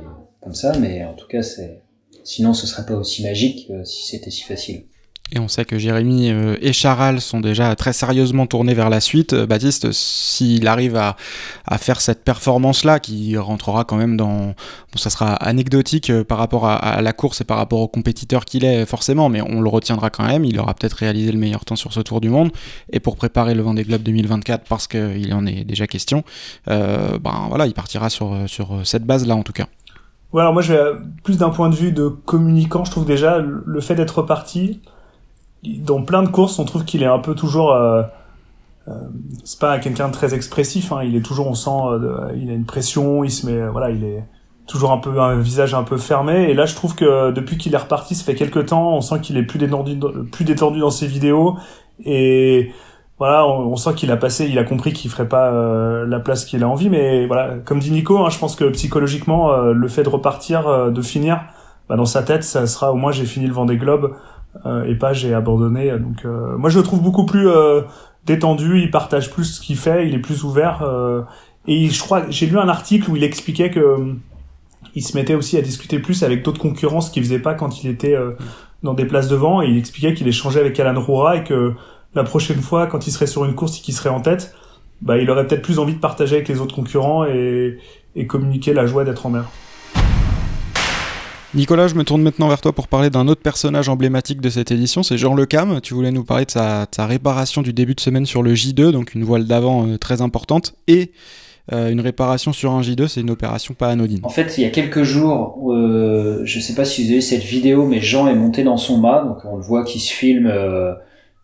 [0.41, 1.82] comme ça, mais en tout cas c'est,
[2.25, 4.83] sinon ce serait pas aussi magique euh, si c'était si facile.
[5.31, 9.01] Et on sait que Jérémy euh, et Charal sont déjà très sérieusement tournés vers la
[9.01, 9.33] suite.
[9.33, 11.15] Euh, Baptiste, s'il arrive à,
[11.79, 14.49] faire cette performance-là, qui rentrera quand même dans...
[14.49, 18.63] Bon, ça sera anecdotique par rapport à, la course et par rapport au compétiteur qu'il
[18.65, 20.45] est, forcément, mais on le retiendra quand même.
[20.45, 22.51] Il aura peut-être réalisé le meilleur temps sur ce Tour du Monde.
[22.93, 26.23] Et pour préparer le Vendée Globe 2024, parce qu'il en est déjà question,
[26.67, 29.65] ben voilà, il partira sur, sur cette base-là en tout cas.
[30.35, 33.05] Ouais, alors moi, je vais euh, plus d'un point de vue de communicant, je trouve
[33.05, 34.81] déjà le fait d'être reparti,
[35.63, 37.71] dans plein de courses, on trouve qu'il est un peu toujours.
[37.71, 38.03] Euh,
[38.89, 38.91] euh,
[39.45, 40.91] c'est pas quelqu'un de très expressif.
[40.91, 43.71] Hein, il est toujours, on sent, euh, il a une pression, il se met, euh,
[43.71, 44.25] voilà, il est
[44.67, 46.49] toujours un peu un visage un peu fermé.
[46.49, 49.21] Et là, je trouve que depuis qu'il est reparti, ça fait quelques temps, on sent
[49.21, 49.97] qu'il est plus détendu,
[50.33, 51.57] plus détendu dans ses vidéos
[52.03, 52.73] et
[53.17, 56.19] voilà, on, on sent qu'il a passé, il a compris qu'il ferait pas euh, la
[56.19, 59.73] place qu'il a envie, mais voilà, comme dit Nico, hein, je pense que psychologiquement, euh,
[59.73, 61.45] le fait de repartir, euh, de finir,
[61.88, 64.15] bah, dans sa tête, ça sera au moins j'ai fini le Vendée Globe
[64.65, 65.91] euh, et pas j'ai abandonné.
[65.99, 67.82] Donc euh, moi je le trouve beaucoup plus euh,
[68.25, 70.84] détendu, il partage plus ce qu'il fait, il est plus ouvert
[71.67, 74.15] et je crois j'ai lu un article où il expliquait que
[74.95, 77.84] il se mettait aussi à discuter plus avec d'autres concurrents, ce qu'il faisait pas quand
[77.84, 78.17] il était
[78.82, 81.73] dans des places devant et il expliquait qu'il échangeait avec Alan Roura et que
[82.15, 84.56] la prochaine fois quand il serait sur une course et qu'il serait en tête,
[85.01, 87.78] bah il aurait peut-être plus envie de partager avec les autres concurrents et,
[88.15, 89.45] et communiquer la joie d'être en mer.
[91.54, 94.71] Nicolas, je me tourne maintenant vers toi pour parler d'un autre personnage emblématique de cette
[94.71, 95.80] édition, c'est Jean Le Cam.
[95.80, 98.54] Tu voulais nous parler de sa, de sa réparation du début de semaine sur le
[98.54, 101.13] J2, donc une voile d'avant euh, très importante, et
[101.71, 104.19] euh, une réparation sur un J2, c'est une opération pas anodine.
[104.23, 107.21] En fait, il y a quelques jours, euh, je sais pas si vous avez vu
[107.21, 110.12] cette vidéo, mais Jean est monté dans son mât, donc on le voit qu'il se
[110.12, 110.51] filme,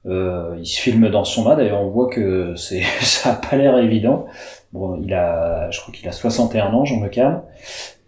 [0.08, 1.56] euh, il se filme dans son mât.
[1.56, 4.26] D'ailleurs, on voit que ça a pas l'air évident.
[4.74, 7.42] Bon, il a, je crois qu'il a 61 ans, Jean Le Cam.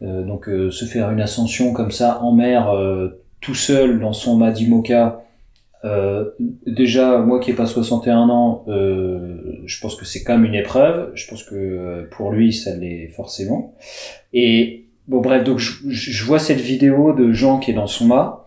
[0.02, 4.14] Euh, donc euh, se faire une ascension comme ça en mer, euh, tout seul dans
[4.14, 5.24] son mât d'Imoca.
[5.86, 6.30] Euh,
[6.66, 10.56] déjà, moi qui ai pas 61 ans, euh, je pense que c'est quand même une
[10.56, 11.12] épreuve.
[11.14, 13.76] Je pense que pour lui, ça l'est forcément.
[14.32, 18.06] Et bon, bref, donc je, je vois cette vidéo de Jean qui est dans son
[18.06, 18.43] mât,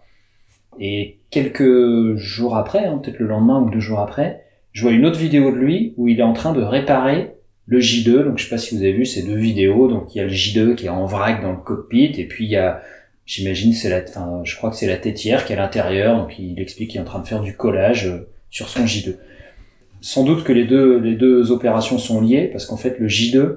[0.81, 5.07] et quelques jours après, hein, peut-être le lendemain ou deux jours après, je vois une
[5.07, 7.33] autre vidéo de lui où il est en train de réparer
[7.67, 8.25] le J2.
[8.25, 9.89] Donc je sais pas si vous avez vu ces deux vidéos.
[9.89, 12.45] Donc il y a le J2 qui est en vrac dans le cockpit, et puis
[12.45, 12.83] il y a
[13.27, 16.39] J'imagine c'est la, enfin, je crois que c'est la tétière qui est à l'intérieur, donc
[16.39, 19.17] il explique qu'il est en train de faire du collage euh, sur son J2.
[20.01, 23.57] Sans doute que les deux, les deux opérations sont liées, parce qu'en fait le J2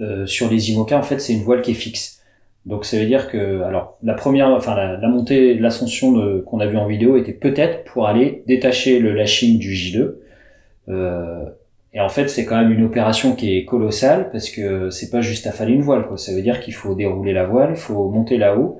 [0.00, 2.22] euh, sur les IMOCA, en fait c'est une voile qui est fixe.
[2.66, 6.76] Donc ça veut dire que, alors la première, enfin la, montée, l'ascension qu'on a vu
[6.76, 10.14] en vidéo était peut-être pour aller détacher le lashing du J2.
[10.88, 11.44] Euh,
[11.92, 15.20] et en fait, c'est quand même une opération qui est colossale parce que c'est pas
[15.20, 16.06] juste affaler une voile.
[16.06, 16.16] Quoi.
[16.16, 18.78] Ça veut dire qu'il faut dérouler la voile, il faut monter là-haut.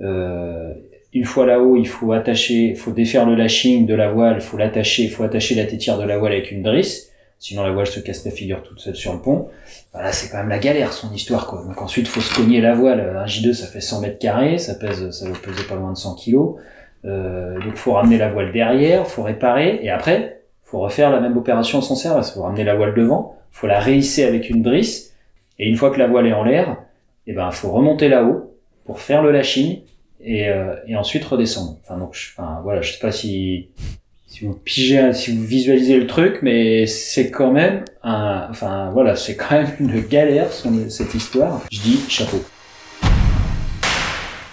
[0.00, 0.72] Euh,
[1.12, 4.56] une fois là-haut, il faut attacher, faut défaire le lashing de la voile, il faut
[4.56, 7.12] l'attacher, faut attacher la tétière de la voile avec une drisse.
[7.44, 9.48] Sinon, la voile se casse la figure toute seule sur le pont.
[9.92, 11.62] Voilà, c'est quand même la galère, son histoire, quoi.
[11.62, 13.00] Donc ensuite, faut se cogner la voile.
[13.18, 15.96] Un J2, ça fait 100 mètres carrés, ça pèse, ça doit peser pas loin de
[15.98, 16.56] 100 kilos.
[17.04, 21.36] Euh, donc faut ramener la voile derrière, faut réparer, et après, faut refaire la même
[21.36, 22.30] opération sans service.
[22.30, 25.14] Faut ramener la voile devant, faut la réhisser avec une drisse,
[25.58, 26.78] et une fois que la voile est en l'air,
[27.26, 29.82] eh ben, faut remonter là-haut pour faire le lashing,
[30.22, 31.76] et, euh, et ensuite redescendre.
[31.82, 33.68] Enfin, donc, je, enfin, voilà, je sais pas si,
[34.26, 39.16] si vous pigez, si vous visualisez le truc, mais c'est quand même un, enfin, voilà,
[39.16, 41.62] c'est quand même une galère, cette histoire.
[41.70, 42.42] Je dis chapeau.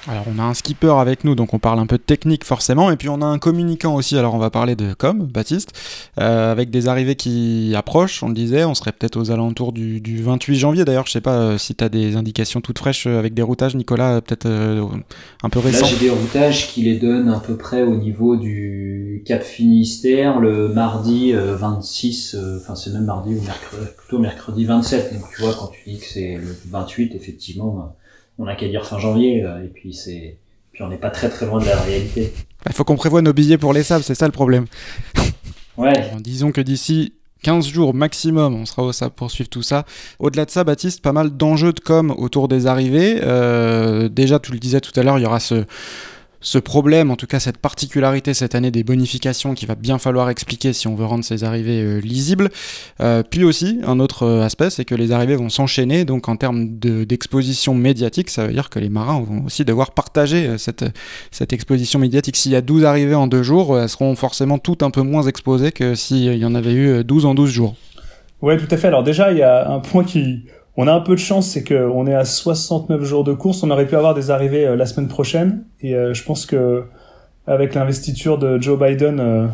[0.07, 2.89] Alors on a un skipper avec nous, donc on parle un peu de technique forcément,
[2.89, 5.73] et puis on a un communicant aussi, alors on va parler de com, Baptiste,
[6.19, 10.01] euh, avec des arrivées qui approchent, on le disait, on serait peut-être aux alentours du,
[10.01, 13.05] du 28 janvier, d'ailleurs je sais pas euh, si tu as des indications toutes fraîches
[13.05, 14.83] euh, avec des routages, Nicolas, euh, peut-être euh,
[15.43, 15.85] un peu Là, récents.
[15.85, 20.69] j'ai des routages qui les donnent à peu près au niveau du Cap Finistère le
[20.69, 25.13] mardi euh, 26, euh, enfin c'est même mardi ou mercredi, plutôt mercredi 27.
[25.13, 27.97] Donc tu vois, quand tu dis que c'est le 28, effectivement, euh,
[28.41, 30.37] on n'a qu'à dire fin janvier, euh, et puis c'est,
[30.71, 32.33] puis on n'est pas très très loin de la réalité.
[32.65, 34.65] Il faut qu'on prévoie nos billets pour les sables, c'est ça le problème.
[35.77, 36.11] Ouais.
[36.19, 39.85] Disons que d'ici 15 jours maximum, on sera au SAP pour suivre tout ça.
[40.19, 43.19] Au-delà de ça, Baptiste, pas mal d'enjeux de com autour des arrivées.
[43.21, 45.65] Euh, déjà, tu le disais tout à l'heure, il y aura ce,
[46.43, 50.29] ce problème, en tout cas cette particularité cette année des bonifications qu'il va bien falloir
[50.29, 52.49] expliquer si on veut rendre ces arrivées euh, lisibles.
[52.99, 56.35] Euh, puis aussi, un autre euh, aspect, c'est que les arrivées vont s'enchaîner, donc en
[56.35, 60.57] termes de- d'exposition médiatique, ça veut dire que les marins vont aussi devoir partager euh,
[60.57, 60.83] cette,
[61.29, 62.35] cette exposition médiatique.
[62.35, 65.23] S'il y a 12 arrivées en deux jours, elles seront forcément toutes un peu moins
[65.23, 67.75] exposées que s'il y en avait eu euh, 12 en 12 jours.
[68.41, 68.87] Ouais, tout à fait.
[68.87, 70.45] Alors déjà, il y a un point qui,
[70.77, 73.63] on a un peu de chance, c'est que on est à 69 jours de course.
[73.63, 76.83] On aurait pu avoir des arrivées euh, la semaine prochaine, et euh, je pense que
[77.47, 79.47] avec l'investiture de Joe Biden, euh,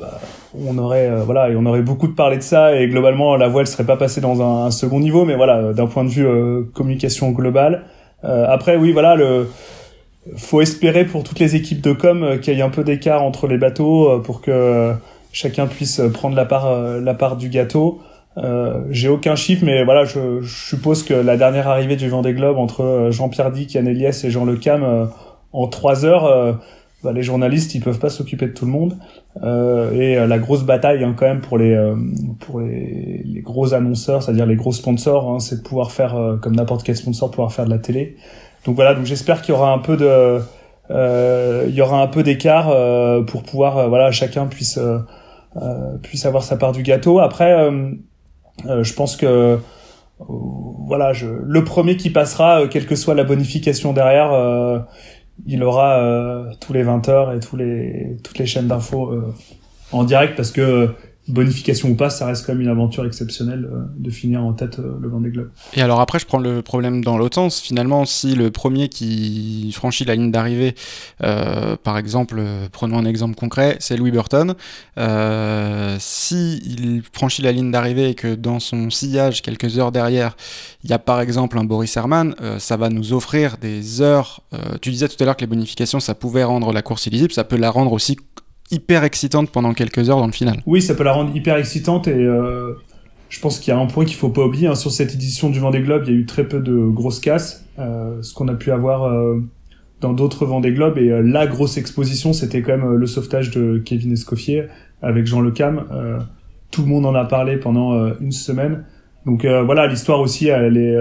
[0.00, 0.20] bah,
[0.58, 3.66] on aurait, voilà, et on aurait beaucoup de parler de ça, et globalement, la voile
[3.66, 6.26] serait pas passée dans un, second niveau, mais voilà, d'un point de vue
[6.72, 7.82] communication globale.
[8.22, 9.48] Après, oui, voilà, le
[10.36, 13.48] faut espérer pour toutes les équipes de com qu'il y ait un peu d'écart entre
[13.48, 14.92] les bateaux pour que
[15.32, 18.00] chacun puisse prendre la part, la part du gâteau.
[18.36, 22.34] Euh, J'ai aucun chiffre, mais voilà, je, je suppose que la dernière arrivée du Vendée
[22.34, 25.06] Globe entre euh, Jean-Pierre Dick, Yann Eliès et Jean Le Cam euh,
[25.52, 26.52] en trois heures, euh,
[27.02, 28.96] bah, les journalistes ils peuvent pas s'occuper de tout le monde.
[29.42, 31.76] Euh, et la grosse bataille hein, quand même pour les
[32.40, 36.56] pour les, les gros annonceurs, c'est-à-dire les gros sponsors, hein, c'est de pouvoir faire comme
[36.56, 38.16] n'importe quel sponsor, pouvoir faire de la télé.
[38.64, 40.40] Donc voilà, donc j'espère qu'il y aura un peu de
[40.90, 42.74] il y aura un peu d'écart
[43.26, 44.80] pour pouvoir voilà chacun puisse
[46.02, 47.20] puisse avoir sa part du gâteau.
[47.20, 47.70] Après,
[48.64, 49.58] je pense que
[50.18, 54.86] voilà, je, le premier qui passera, quelle que soit la bonification derrière,
[55.46, 59.12] il aura tous les 20 heures et toutes les chaînes d'infos
[59.92, 60.94] en direct parce que
[61.28, 64.78] bonification ou pas, ça reste quand même une aventure exceptionnelle euh, de finir en tête
[64.78, 65.50] euh, le Vendée Globe.
[65.74, 67.60] Et alors après, je prends le problème dans l'autre sens.
[67.60, 70.74] Finalement, si le premier qui franchit la ligne d'arrivée,
[71.22, 74.54] euh, par exemple, prenons un exemple concret, c'est Louis Burton.
[75.98, 80.36] si il franchit la ligne d'arrivée et que dans son sillage, quelques heures derrière,
[80.84, 84.40] il y a par exemple un Boris Herman, ça va nous offrir des heures.
[84.80, 87.44] tu disais tout à l'heure que les bonifications, ça pouvait rendre la course illisible, ça
[87.44, 88.16] peut la rendre aussi
[88.70, 90.60] hyper excitante pendant quelques heures dans le final.
[90.66, 92.74] Oui, ça peut la rendre hyper excitante et euh,
[93.28, 94.66] je pense qu'il y a un point qu'il faut pas oublier.
[94.66, 94.74] Hein.
[94.74, 97.64] Sur cette édition du Vendée Globe, il y a eu très peu de grosses casses,
[97.78, 99.40] euh, ce qu'on a pu avoir euh,
[100.00, 104.12] dans d'autres Vendée Globe et la grosse exposition, c'était quand même le sauvetage de Kevin
[104.12, 104.66] Escoffier
[105.02, 105.84] avec Jean Le Cam.
[106.70, 108.84] tout le monde en a parlé pendant une semaine.
[109.26, 110.96] Donc voilà, l'histoire aussi, elle est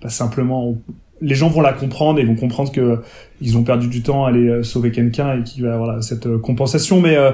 [0.00, 0.78] pas simplement
[1.20, 3.00] les gens vont la comprendre et vont comprendre que
[3.40, 6.26] ils ont perdu du temps à aller euh, sauver quelqu'un et qu'il va avoir cette
[6.26, 7.00] euh, compensation.
[7.00, 7.32] Mais euh,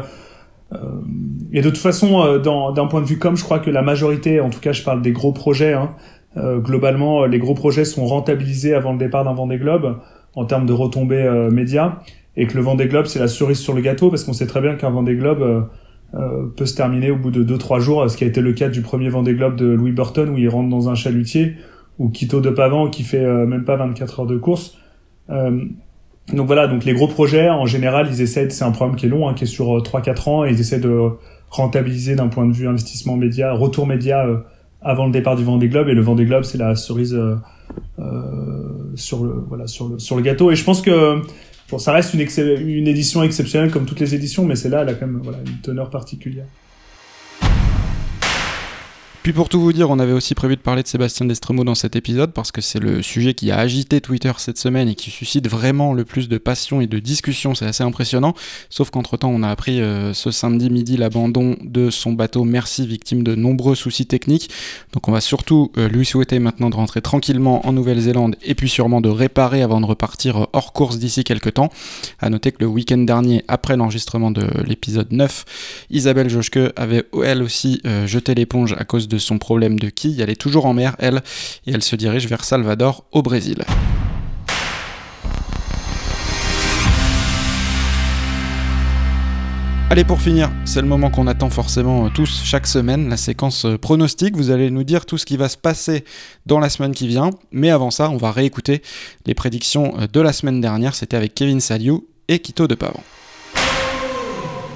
[0.73, 0.79] euh,
[1.53, 4.51] et de toute façon, d'un point de vue comme, je crois que la majorité, en
[4.51, 5.75] tout cas, je parle des gros projets.
[5.75, 5.91] Hein,
[6.37, 9.99] globalement, les gros projets sont rentabilisés avant le départ d'un Vendée Globe
[10.35, 12.01] en termes de retombées médias
[12.37, 14.61] et que le Vendée Globe c'est la cerise sur le gâteau parce qu'on sait très
[14.61, 15.69] bien qu'un Vendée Globe
[16.57, 18.81] peut se terminer au bout de 2-3 jours, ce qui a été le cas du
[18.81, 21.55] premier Vendée Globe de Louis Burton où il rentre dans un chalutier
[21.99, 24.77] ou Quito de Pavan qui fait euh, même pas 24 heures de course.
[25.31, 25.65] Euh,
[26.33, 29.09] donc voilà, donc les gros projets, en général, ils essaient, c'est un programme qui est
[29.09, 31.11] long, hein, qui est sur 3-4 euh, ans, et ils essaient de
[31.51, 34.27] rentabiliser d'un point de vue investissement média, retour média
[34.81, 37.19] avant le départ du Vendée Globe, et le Vendée Globe, c'est la cerise
[38.97, 40.51] sur le gâteau.
[40.51, 41.21] Et je pense que
[41.79, 45.07] ça reste une, édition exceptionnelle comme toutes les éditions, mais c'est là elle a quand
[45.07, 46.47] même voilà une teneur particulière.
[49.25, 51.75] Puis pour tout vous dire, on avait aussi prévu de parler de Sébastien Destremo dans
[51.75, 55.11] cet épisode parce que c'est le sujet qui a agité Twitter cette semaine et qui
[55.11, 57.55] suscite vraiment le plus de passion et de discussion.
[57.55, 58.35] C'est assez impressionnant.
[58.69, 62.87] Sauf qu'entre temps, on a appris euh, ce samedi midi l'abandon de son bateau Merci,
[62.87, 64.51] victime de nombreux soucis techniques.
[64.93, 68.69] Donc on va surtout euh, lui souhaiter maintenant de rentrer tranquillement en Nouvelle-Zélande et puis
[68.69, 71.71] sûrement de réparer avant de repartir euh, hors course d'ici quelques temps.
[72.21, 77.43] À noter que le week-end dernier, après l'enregistrement de l'épisode 9, Isabelle Joschke avait elle
[77.43, 80.97] aussi jeté l'éponge à cause de son problème de quille, elle est toujours en mer,
[80.99, 81.23] elle,
[81.67, 83.65] et elle se dirige vers Salvador, au Brésil.
[89.95, 93.65] Allez, pour finir, c'est le moment qu'on attend forcément euh, tous chaque semaine, la séquence
[93.65, 94.35] euh, pronostic.
[94.35, 96.05] Vous allez nous dire tout ce qui va se passer
[96.47, 97.31] dans la semaine qui vient.
[97.53, 98.83] Mais avant ça, on va réécouter
[99.25, 100.97] les prédictions euh, de la semaine dernière.
[100.97, 103.05] C'était avec Kevin Saliou et Quito de Pavan.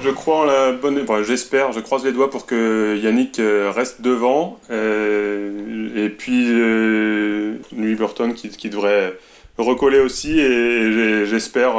[0.03, 1.05] Je crois en la bonne.
[1.25, 4.61] J'espère, je croise les doigts pour que Yannick euh, reste devant.
[4.71, 9.19] Euh, et puis euh, Louis Burton qui, qui, devrait
[9.57, 10.39] recoller aussi.
[10.39, 11.75] Et j'espère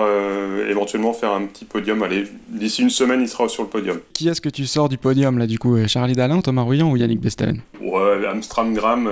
[0.69, 2.03] éventuellement faire un petit podium.
[2.03, 3.99] Allez, d'ici une semaine, il sera sur le podium.
[4.13, 6.97] Qui est-ce que tu sors du podium là du coup Charlie Dalin, Thomas Rouillon ou
[6.97, 9.09] Yannick Bestaven Ouais, Amstramgram,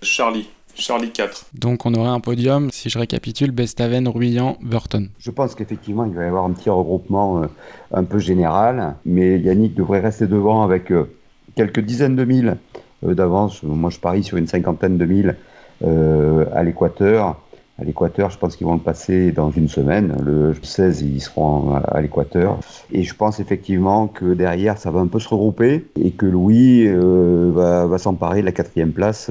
[0.00, 0.48] Charlie.
[0.78, 1.46] Charlie 4.
[1.54, 5.08] Donc on aurait un podium, si je récapitule, Bestaven, Ruyant, Burton.
[5.18, 7.46] Je pense qu'effectivement il va y avoir un petit regroupement euh,
[7.92, 11.10] un peu général, mais Yannick devrait rester devant avec euh,
[11.54, 12.56] quelques dizaines de milles
[13.04, 13.62] euh, d'avance.
[13.62, 15.36] Moi je parie sur une cinquantaine de milles
[15.82, 17.40] à l'équateur.
[17.78, 20.16] À l'équateur, je pense qu'ils vont le passer dans une semaine.
[20.24, 22.58] Le 16, ils seront à l'équateur.
[22.90, 26.88] Et je pense effectivement que derrière, ça va un peu se regrouper et que Louis
[26.88, 29.30] va, va s'emparer de la quatrième place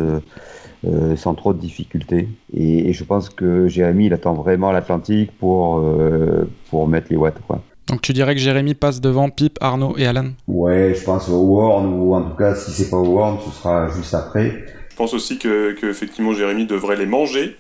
[0.85, 2.27] euh, sans trop de difficultés.
[2.53, 7.39] Et, je pense que Jérémy, il attend vraiment l'Atlantique pour, euh, pour mettre les watts.
[7.47, 7.61] Quoi.
[7.87, 10.29] Donc tu dirais que Jérémy passe devant Pip, Arnaud et Alan?
[10.47, 13.51] Ouais, je pense au Warn, ou en tout cas, si c'est pas au Warn, ce
[13.51, 14.65] sera juste après.
[14.89, 17.55] Je pense aussi que, que effectivement Jérémy devrait les manger.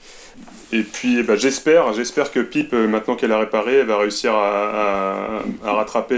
[0.71, 3.99] Et puis eh ben, j'espère, j'espère que Pip, euh, maintenant qu'elle a réparé, elle va
[3.99, 6.15] réussir à, à, rattraper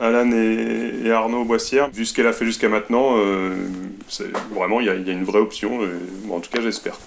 [0.00, 1.90] Alan et, Arnaud Boissière.
[1.90, 3.54] Vu ce qu'elle a fait jusqu'à maintenant, euh,
[4.54, 5.80] vraiment, il y, a une vraie option.
[6.30, 6.98] en tout cas, j'espère.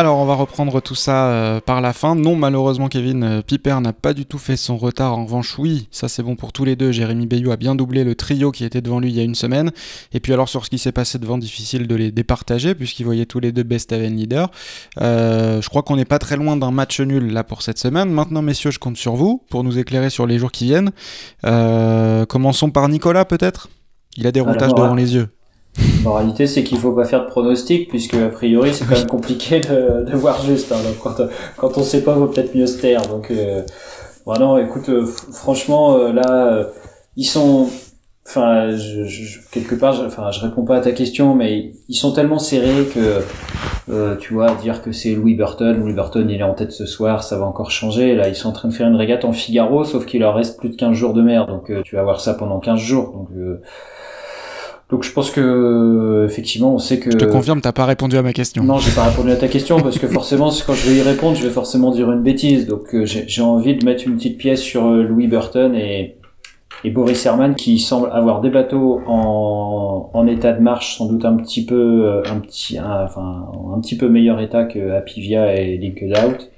[0.00, 2.14] Alors on va reprendre tout ça euh, par la fin.
[2.14, 5.12] Non malheureusement Kevin euh, Piper n'a pas du tout fait son retard.
[5.12, 6.90] En revanche oui, ça c'est bon pour tous les deux.
[6.90, 9.34] Jérémy Bayou a bien doublé le trio qui était devant lui il y a une
[9.34, 9.72] semaine.
[10.14, 13.26] Et puis alors sur ce qui s'est passé devant, difficile de les départager puisqu'ils voyaient
[13.26, 14.50] tous les deux best even leader.
[15.02, 18.08] Euh, je crois qu'on n'est pas très loin d'un match nul là pour cette semaine.
[18.08, 20.92] Maintenant messieurs je compte sur vous pour nous éclairer sur les jours qui viennent.
[21.42, 23.68] commençons par Nicolas peut-être?
[24.16, 25.28] Il a des routages devant les yeux.
[26.04, 29.06] En réalité, c'est qu'il faut pas faire de pronostic, puisque a priori, c'est quand même
[29.06, 30.72] compliqué de, de voir juste.
[30.72, 30.78] Hein.
[30.82, 31.22] Donc, quand,
[31.56, 33.02] quand on sait pas, vaut peut-être mieux se taire.
[33.02, 33.62] Donc, euh,
[34.24, 36.64] bon, écoute, euh, franchement, euh, là, euh,
[37.16, 37.68] ils sont,
[38.26, 41.96] enfin, je, je, quelque part, je, enfin, je réponds pas à ta question, mais ils
[41.96, 43.20] sont tellement serrés que,
[43.90, 46.86] euh, tu vois, dire que c'est Louis Burton, Louis Burton, il est en tête ce
[46.86, 48.14] soir, ça va encore changer.
[48.14, 50.58] Là, ils sont en train de faire une régate en Figaro, sauf qu'il leur reste
[50.58, 53.12] plus de 15 jours de mer, donc tu vas voir ça pendant 15 jours.
[53.12, 53.28] Donc,
[54.90, 57.10] donc je pense que effectivement on sait que.
[57.10, 58.64] Je te confirme, t'as pas répondu à ma question.
[58.64, 61.36] Non, j'ai pas répondu à ta question parce que forcément quand je vais y répondre,
[61.36, 62.66] je vais forcément dire une bêtise.
[62.66, 66.16] Donc euh, j'ai envie de mettre une petite pièce sur euh, Louis Burton et
[66.82, 71.26] et Boris Herman qui semble avoir des bateaux en, en état de marche sans doute
[71.26, 75.54] un petit peu euh, un petit un, enfin un petit peu meilleur état que Apivia
[75.54, 76.50] et Linked Out.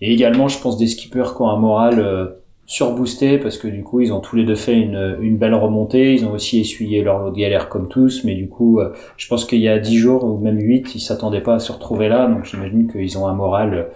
[0.00, 2.36] Et également, je pense des skippers qui ont un moral
[2.66, 6.14] surboosté parce que du coup ils ont tous les deux fait une, une belle remontée,
[6.14, 9.28] ils ont aussi essuyé leur lot de galère comme tous, mais du coup euh, je
[9.28, 12.08] pense qu'il y a 10 jours ou même 8 ils s'attendaient pas à se retrouver
[12.08, 13.88] là, donc j'imagine qu'ils ont un moral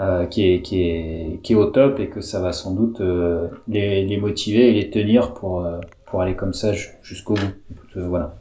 [0.00, 3.00] euh, qui, est, qui, est, qui est au top et que ça va sans doute
[3.00, 7.52] euh, les, les motiver et les tenir pour, euh, pour aller comme ça jusqu'au bout.
[7.94, 8.34] voilà.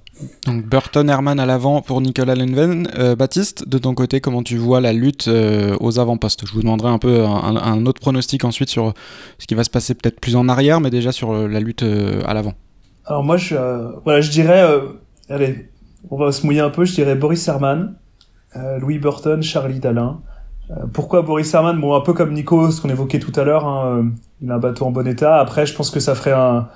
[0.46, 2.88] Donc Burton Herman à l'avant pour Nicolas Lenven.
[2.98, 6.46] Euh, Baptiste, de ton côté, comment tu vois la lutte euh, aux avant-postes?
[6.46, 8.94] Je vous demanderai un peu un, autre pronostic ensuite sur
[9.40, 11.84] ce qui va se passer peut-être plus en arrière, mais déjà sur euh, la lutte
[11.84, 12.54] à l'avant.
[13.06, 13.56] Alors moi, je,
[14.04, 14.64] voilà, je dirais,
[15.30, 15.70] allez,
[16.10, 17.96] on va se mouiller un peu, je dirais Boris Herman,
[18.80, 20.22] Louis Burton, Charlie Dalin.
[20.94, 21.82] pourquoi Boris Herman?
[21.82, 24.12] Bon, un peu comme Nico, ce qu'on évoquait tout à l'heure, hein,
[24.42, 25.40] il a un bateau en bon état.
[25.40, 26.70] Après, je pense que ça ferait un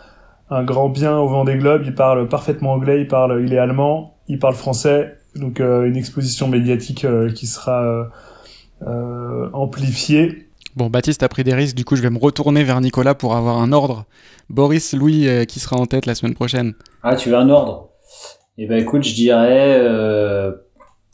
[0.49, 1.83] un grand bien au vent des globes.
[1.85, 5.17] Il parle parfaitement anglais, il parle, il est allemand, il parle français.
[5.35, 8.09] Donc euh, une exposition médiatique euh, qui sera
[8.81, 10.49] euh, amplifiée.
[10.75, 13.35] Bon, Baptiste a pris des risques, du coup je vais me retourner vers Nicolas pour
[13.35, 14.05] avoir un ordre.
[14.49, 16.73] Boris, Louis, qui sera en tête la semaine prochaine
[17.03, 17.89] Ah, tu veux un ordre?
[18.59, 19.81] Eh ben écoute, je dirais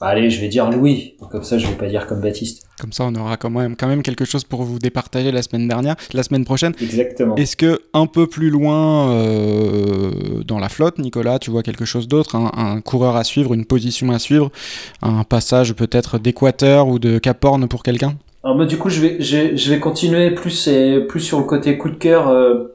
[0.03, 1.15] allez, je vais dire Louis.
[1.31, 2.63] Comme ça, je vais pas dire comme Baptiste.
[2.79, 5.67] Comme ça, on aura quand même, quand même quelque chose pour vous départager la semaine
[5.67, 6.73] dernière, la semaine prochaine.
[6.81, 7.35] Exactement.
[7.35, 12.07] Est-ce que un peu plus loin euh, dans la flotte, Nicolas, tu vois quelque chose
[12.07, 14.51] d'autre, un, un, coureur à suivre, une position à suivre,
[15.01, 18.15] un passage peut-être d'équateur ou de Cap Horn pour quelqu'un?
[18.43, 21.45] Alors moi, du coup, je vais, je, je vais continuer plus et plus sur le
[21.45, 22.27] côté coup de cœur.
[22.27, 22.72] Euh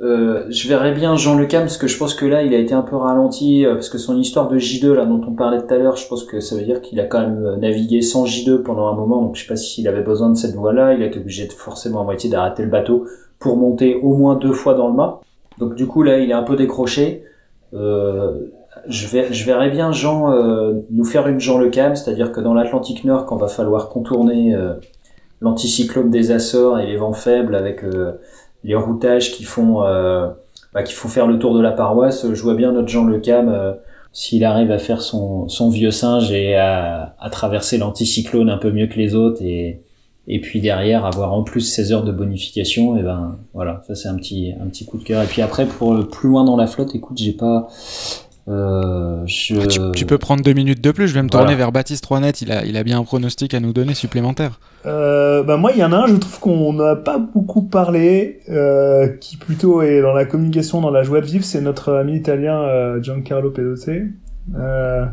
[0.00, 2.58] euh, je verrais bien Jean Le Cam parce que je pense que là il a
[2.58, 5.60] été un peu ralenti euh, parce que son histoire de J2 là dont on parlait
[5.60, 8.00] tout à l'heure, je pense que ça veut dire qu'il a quand même euh, navigué
[8.00, 10.72] sans J2 pendant un moment donc je sais pas s'il avait besoin de cette voie
[10.72, 13.06] là, il a été obligé de forcément à moitié d'arrêter le bateau
[13.40, 15.20] pour monter au moins deux fois dans le mât.
[15.58, 17.24] Donc du coup là il est un peu décroché.
[17.72, 20.32] Je verrais bien Jean
[20.90, 24.56] nous faire une Jean Le Cam, c'est-à-dire que dans l'Atlantique Nord quand va falloir contourner
[25.40, 27.82] l'anticyclone des Açores et les vents faibles avec
[28.68, 30.28] les routages qui font euh,
[30.74, 32.26] bah, qui faire le tour de la paroisse.
[32.32, 33.72] Je vois bien notre Jean Le Cam euh,
[34.12, 38.96] s'il arrive à faire son, vieux singe et à, traverser l'anticyclone un peu mieux que
[38.96, 39.82] les autres et
[40.30, 44.08] et puis derrière avoir en plus 16 heures de bonification et ben voilà ça c'est
[44.08, 46.66] un petit un petit coup de cœur et puis après pour plus loin dans la
[46.66, 47.68] flotte écoute j'ai pas
[48.48, 49.54] euh, je...
[49.60, 51.08] Ah, tu, tu, peux prendre deux minutes de plus.
[51.08, 51.58] Je vais me tourner voilà.
[51.58, 52.30] vers Baptiste Roinet.
[52.40, 54.60] Il a, il a bien un pronostic à nous donner supplémentaire.
[54.86, 58.40] Euh, bah moi, il y en a un, je trouve qu'on n'a pas beaucoup parlé,
[58.48, 61.44] euh, qui plutôt est dans la communication, dans la joie de vivre.
[61.44, 63.88] C'est notre ami italien euh, Giancarlo Pedote.
[64.56, 65.06] Euh,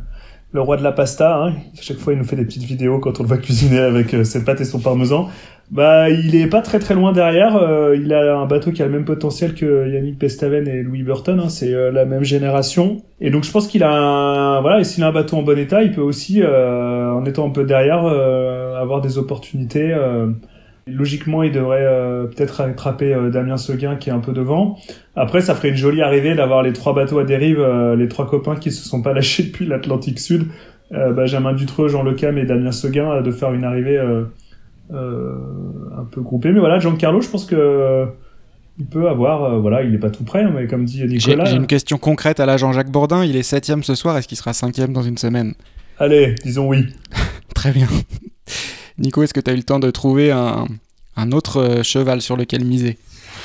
[0.55, 1.37] le roi de la pasta.
[1.37, 1.53] Hein.
[1.79, 4.23] Chaque fois, il nous fait des petites vidéos quand on le voit cuisiner avec euh,
[4.23, 5.29] ses pâtes et son parmesan.
[5.71, 7.55] Bah, il est pas très très loin derrière.
[7.55, 11.03] Euh, il a un bateau qui a le même potentiel que Yannick Pestaven et Louis
[11.03, 11.39] Burton.
[11.39, 11.49] Hein.
[11.49, 13.01] C'est euh, la même génération.
[13.19, 14.79] Et donc, je pense qu'il a un voilà.
[14.79, 17.49] Et s'il a un bateau en bon état, il peut aussi, euh, en étant un
[17.49, 19.91] peu derrière, euh, avoir des opportunités.
[19.91, 20.27] Euh.
[20.87, 21.83] Logiquement, il devrait
[22.27, 24.77] peut-être attraper Damien Seguin qui est un peu devant.
[25.15, 27.59] Après, ça ferait une jolie arrivée d'avoir les trois bateaux à dérive,
[27.97, 30.43] les trois copains qui se sont pas lâchés depuis l'Atlantique Sud.
[30.91, 34.25] Benjamin Dutreux, Jean Lecam et Damien Seguin de faire une arrivée euh,
[34.91, 36.51] un peu groupé.
[36.51, 38.05] Mais voilà, Giancarlo, je pense que euh,
[38.77, 41.45] il peut avoir, euh, voilà, il n'est pas tout prêt, hein, mais comme dit Nicolas.
[41.45, 43.23] J'ai une question concrète à la Jean-Jacques Bourdin.
[43.23, 44.17] Il est septième ce soir.
[44.17, 45.53] Est-ce qu'il sera cinquième dans une semaine?
[45.97, 46.85] Allez, disons oui.
[47.55, 47.87] Très bien.
[48.97, 50.65] Nico, est-ce que tu as eu le temps de trouver un,
[51.15, 52.97] un autre cheval sur lequel miser?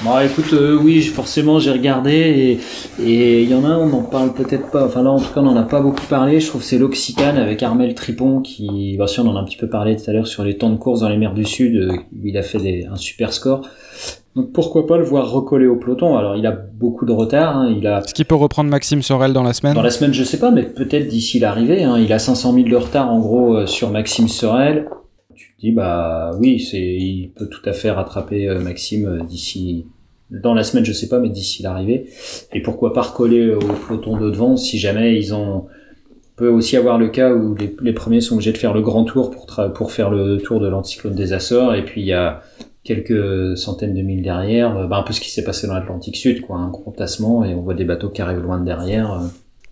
[0.02, 2.58] Bon, écoute, euh, oui, forcément, j'ai regardé
[3.04, 4.86] et il y en a un, on n'en parle peut-être pas.
[4.86, 6.40] Enfin là, en tout cas, on n'en a pas beaucoup parlé.
[6.40, 9.44] Je trouve que c'est l'Occitane avec Armel Tripon qui, bah, si on en a un
[9.44, 11.44] petit peu parlé tout à l'heure sur les temps de course dans les mers du
[11.44, 11.92] Sud, euh,
[12.24, 13.60] il a fait des, un super score.
[14.36, 16.16] Donc pourquoi pas le voir recoller au peloton?
[16.16, 17.58] Alors il a beaucoup de retard.
[17.58, 17.98] Hein, il a.
[17.98, 20.50] Est-ce qu'il peut reprendre Maxime Sorel dans la semaine Dans la semaine, je sais pas,
[20.50, 21.84] mais peut-être d'ici l'arrivée.
[21.84, 24.88] Hein, il a 500 000 de retard en gros euh, sur Maxime Sorel
[25.60, 29.86] dis bah oui, c'est il peut tout à fait rattraper euh, Maxime euh, d'ici
[30.30, 32.08] dans la semaine, je sais pas, mais d'ici l'arrivée.
[32.52, 35.66] Et pourquoi pas recoller au peloton de devant si jamais ils ont
[36.40, 39.30] peut aussi avoir le cas où les, premiers sont obligés de faire le grand tour
[39.30, 42.42] pour, pour faire le tour de l'anticyclone des Açores, et puis il y a
[42.82, 46.16] quelques centaines de milles derrière, euh, bah, un peu ce qui s'est passé dans l'Atlantique
[46.16, 49.20] Sud, quoi, un gros tassement, et on voit des bateaux qui arrivent loin de derrière,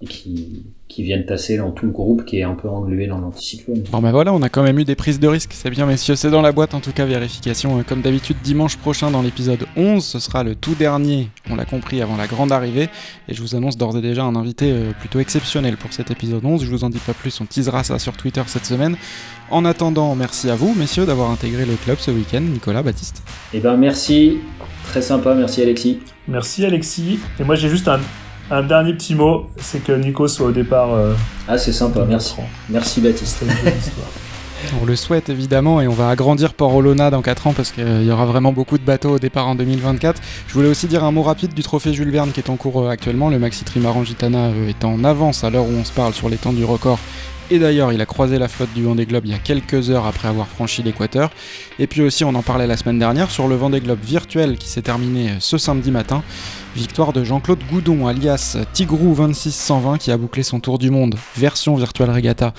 [0.01, 3.19] et qui, qui viennent tasser dans tout le groupe qui est un peu englué dans
[3.19, 3.83] l'anticyclone.
[3.91, 6.15] Bon ben voilà, on a quand même eu des prises de risque, c'est bien messieurs,
[6.15, 7.79] c'est dans la boîte en tout cas, vérification.
[7.79, 11.65] Euh, Comme d'habitude, dimanche prochain dans l'épisode 11, ce sera le tout dernier, on l'a
[11.65, 12.89] compris, avant la grande arrivée,
[13.29, 16.45] et je vous annonce d'ores et déjà un invité euh, plutôt exceptionnel pour cet épisode
[16.45, 18.97] 11, je vous en dis pas plus, on teasera ça sur Twitter cette semaine.
[19.51, 23.23] En attendant, merci à vous messieurs d'avoir intégré le club ce week-end, Nicolas, Baptiste.
[23.53, 24.39] Eh ben merci,
[24.85, 25.99] très sympa, merci Alexis.
[26.29, 27.19] Merci Alexis.
[27.41, 27.99] Et moi j'ai juste un,
[28.51, 30.93] un dernier petit mot, c'est que Nico soit au départ.
[30.95, 31.15] euh,
[31.47, 32.35] Ah c'est sympa, merci.
[32.69, 33.45] Merci Baptiste.
[34.83, 38.03] On le souhaite évidemment et on va agrandir Port Olona dans 4 ans parce qu'il
[38.05, 40.21] y aura vraiment beaucoup de bateaux au départ en 2024.
[40.49, 42.83] Je voulais aussi dire un mot rapide du trophée Jules Verne qui est en cours
[42.83, 43.29] euh, actuellement.
[43.29, 46.29] Le Maxi Trimaran Gitana euh, est en avance à l'heure où on se parle sur
[46.29, 46.99] les temps du record.
[47.51, 50.05] Et d'ailleurs, il a croisé la flotte du Vendée Globe il y a quelques heures
[50.05, 51.31] après avoir franchi l'équateur.
[51.79, 54.69] Et puis aussi, on en parlait la semaine dernière sur le Vendée Globe virtuel qui
[54.69, 56.23] s'est terminé ce samedi matin.
[56.77, 61.75] Victoire de Jean-Claude Goudon, alias Tigrou 2620, qui a bouclé son tour du monde, version
[61.75, 62.53] Virtual Regatta,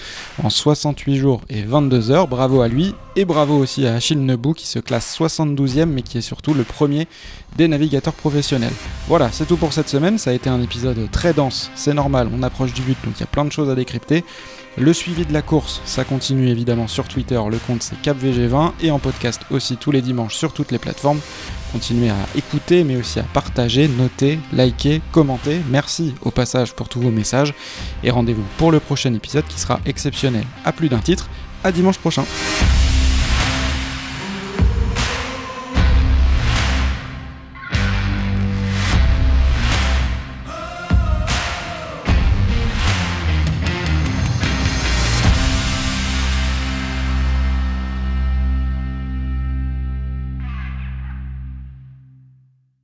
[0.44, 2.28] en 68 jours et 22 heures.
[2.28, 6.18] Bravo à lui, et bravo aussi à Achille Nebou, qui se classe 72e, mais qui
[6.18, 7.08] est surtout le premier
[7.58, 8.74] des navigateurs professionnels.
[9.08, 10.18] Voilà, c'est tout pour cette semaine.
[10.18, 13.20] Ça a été un épisode très dense, c'est normal, on approche du but, donc il
[13.22, 14.26] y a plein de choses à décrypter.
[14.78, 18.92] Le suivi de la course, ça continue évidemment sur Twitter, le compte c'est CapVG20 et
[18.92, 21.20] en podcast aussi tous les dimanches sur toutes les plateformes.
[21.72, 25.60] Continuez à écouter mais aussi à partager, noter, liker, commenter.
[25.70, 27.54] Merci au passage pour tous vos messages
[28.04, 31.30] et rendez-vous pour le prochain épisode qui sera exceptionnel à plus d'un titre.
[31.64, 32.24] À dimanche prochain.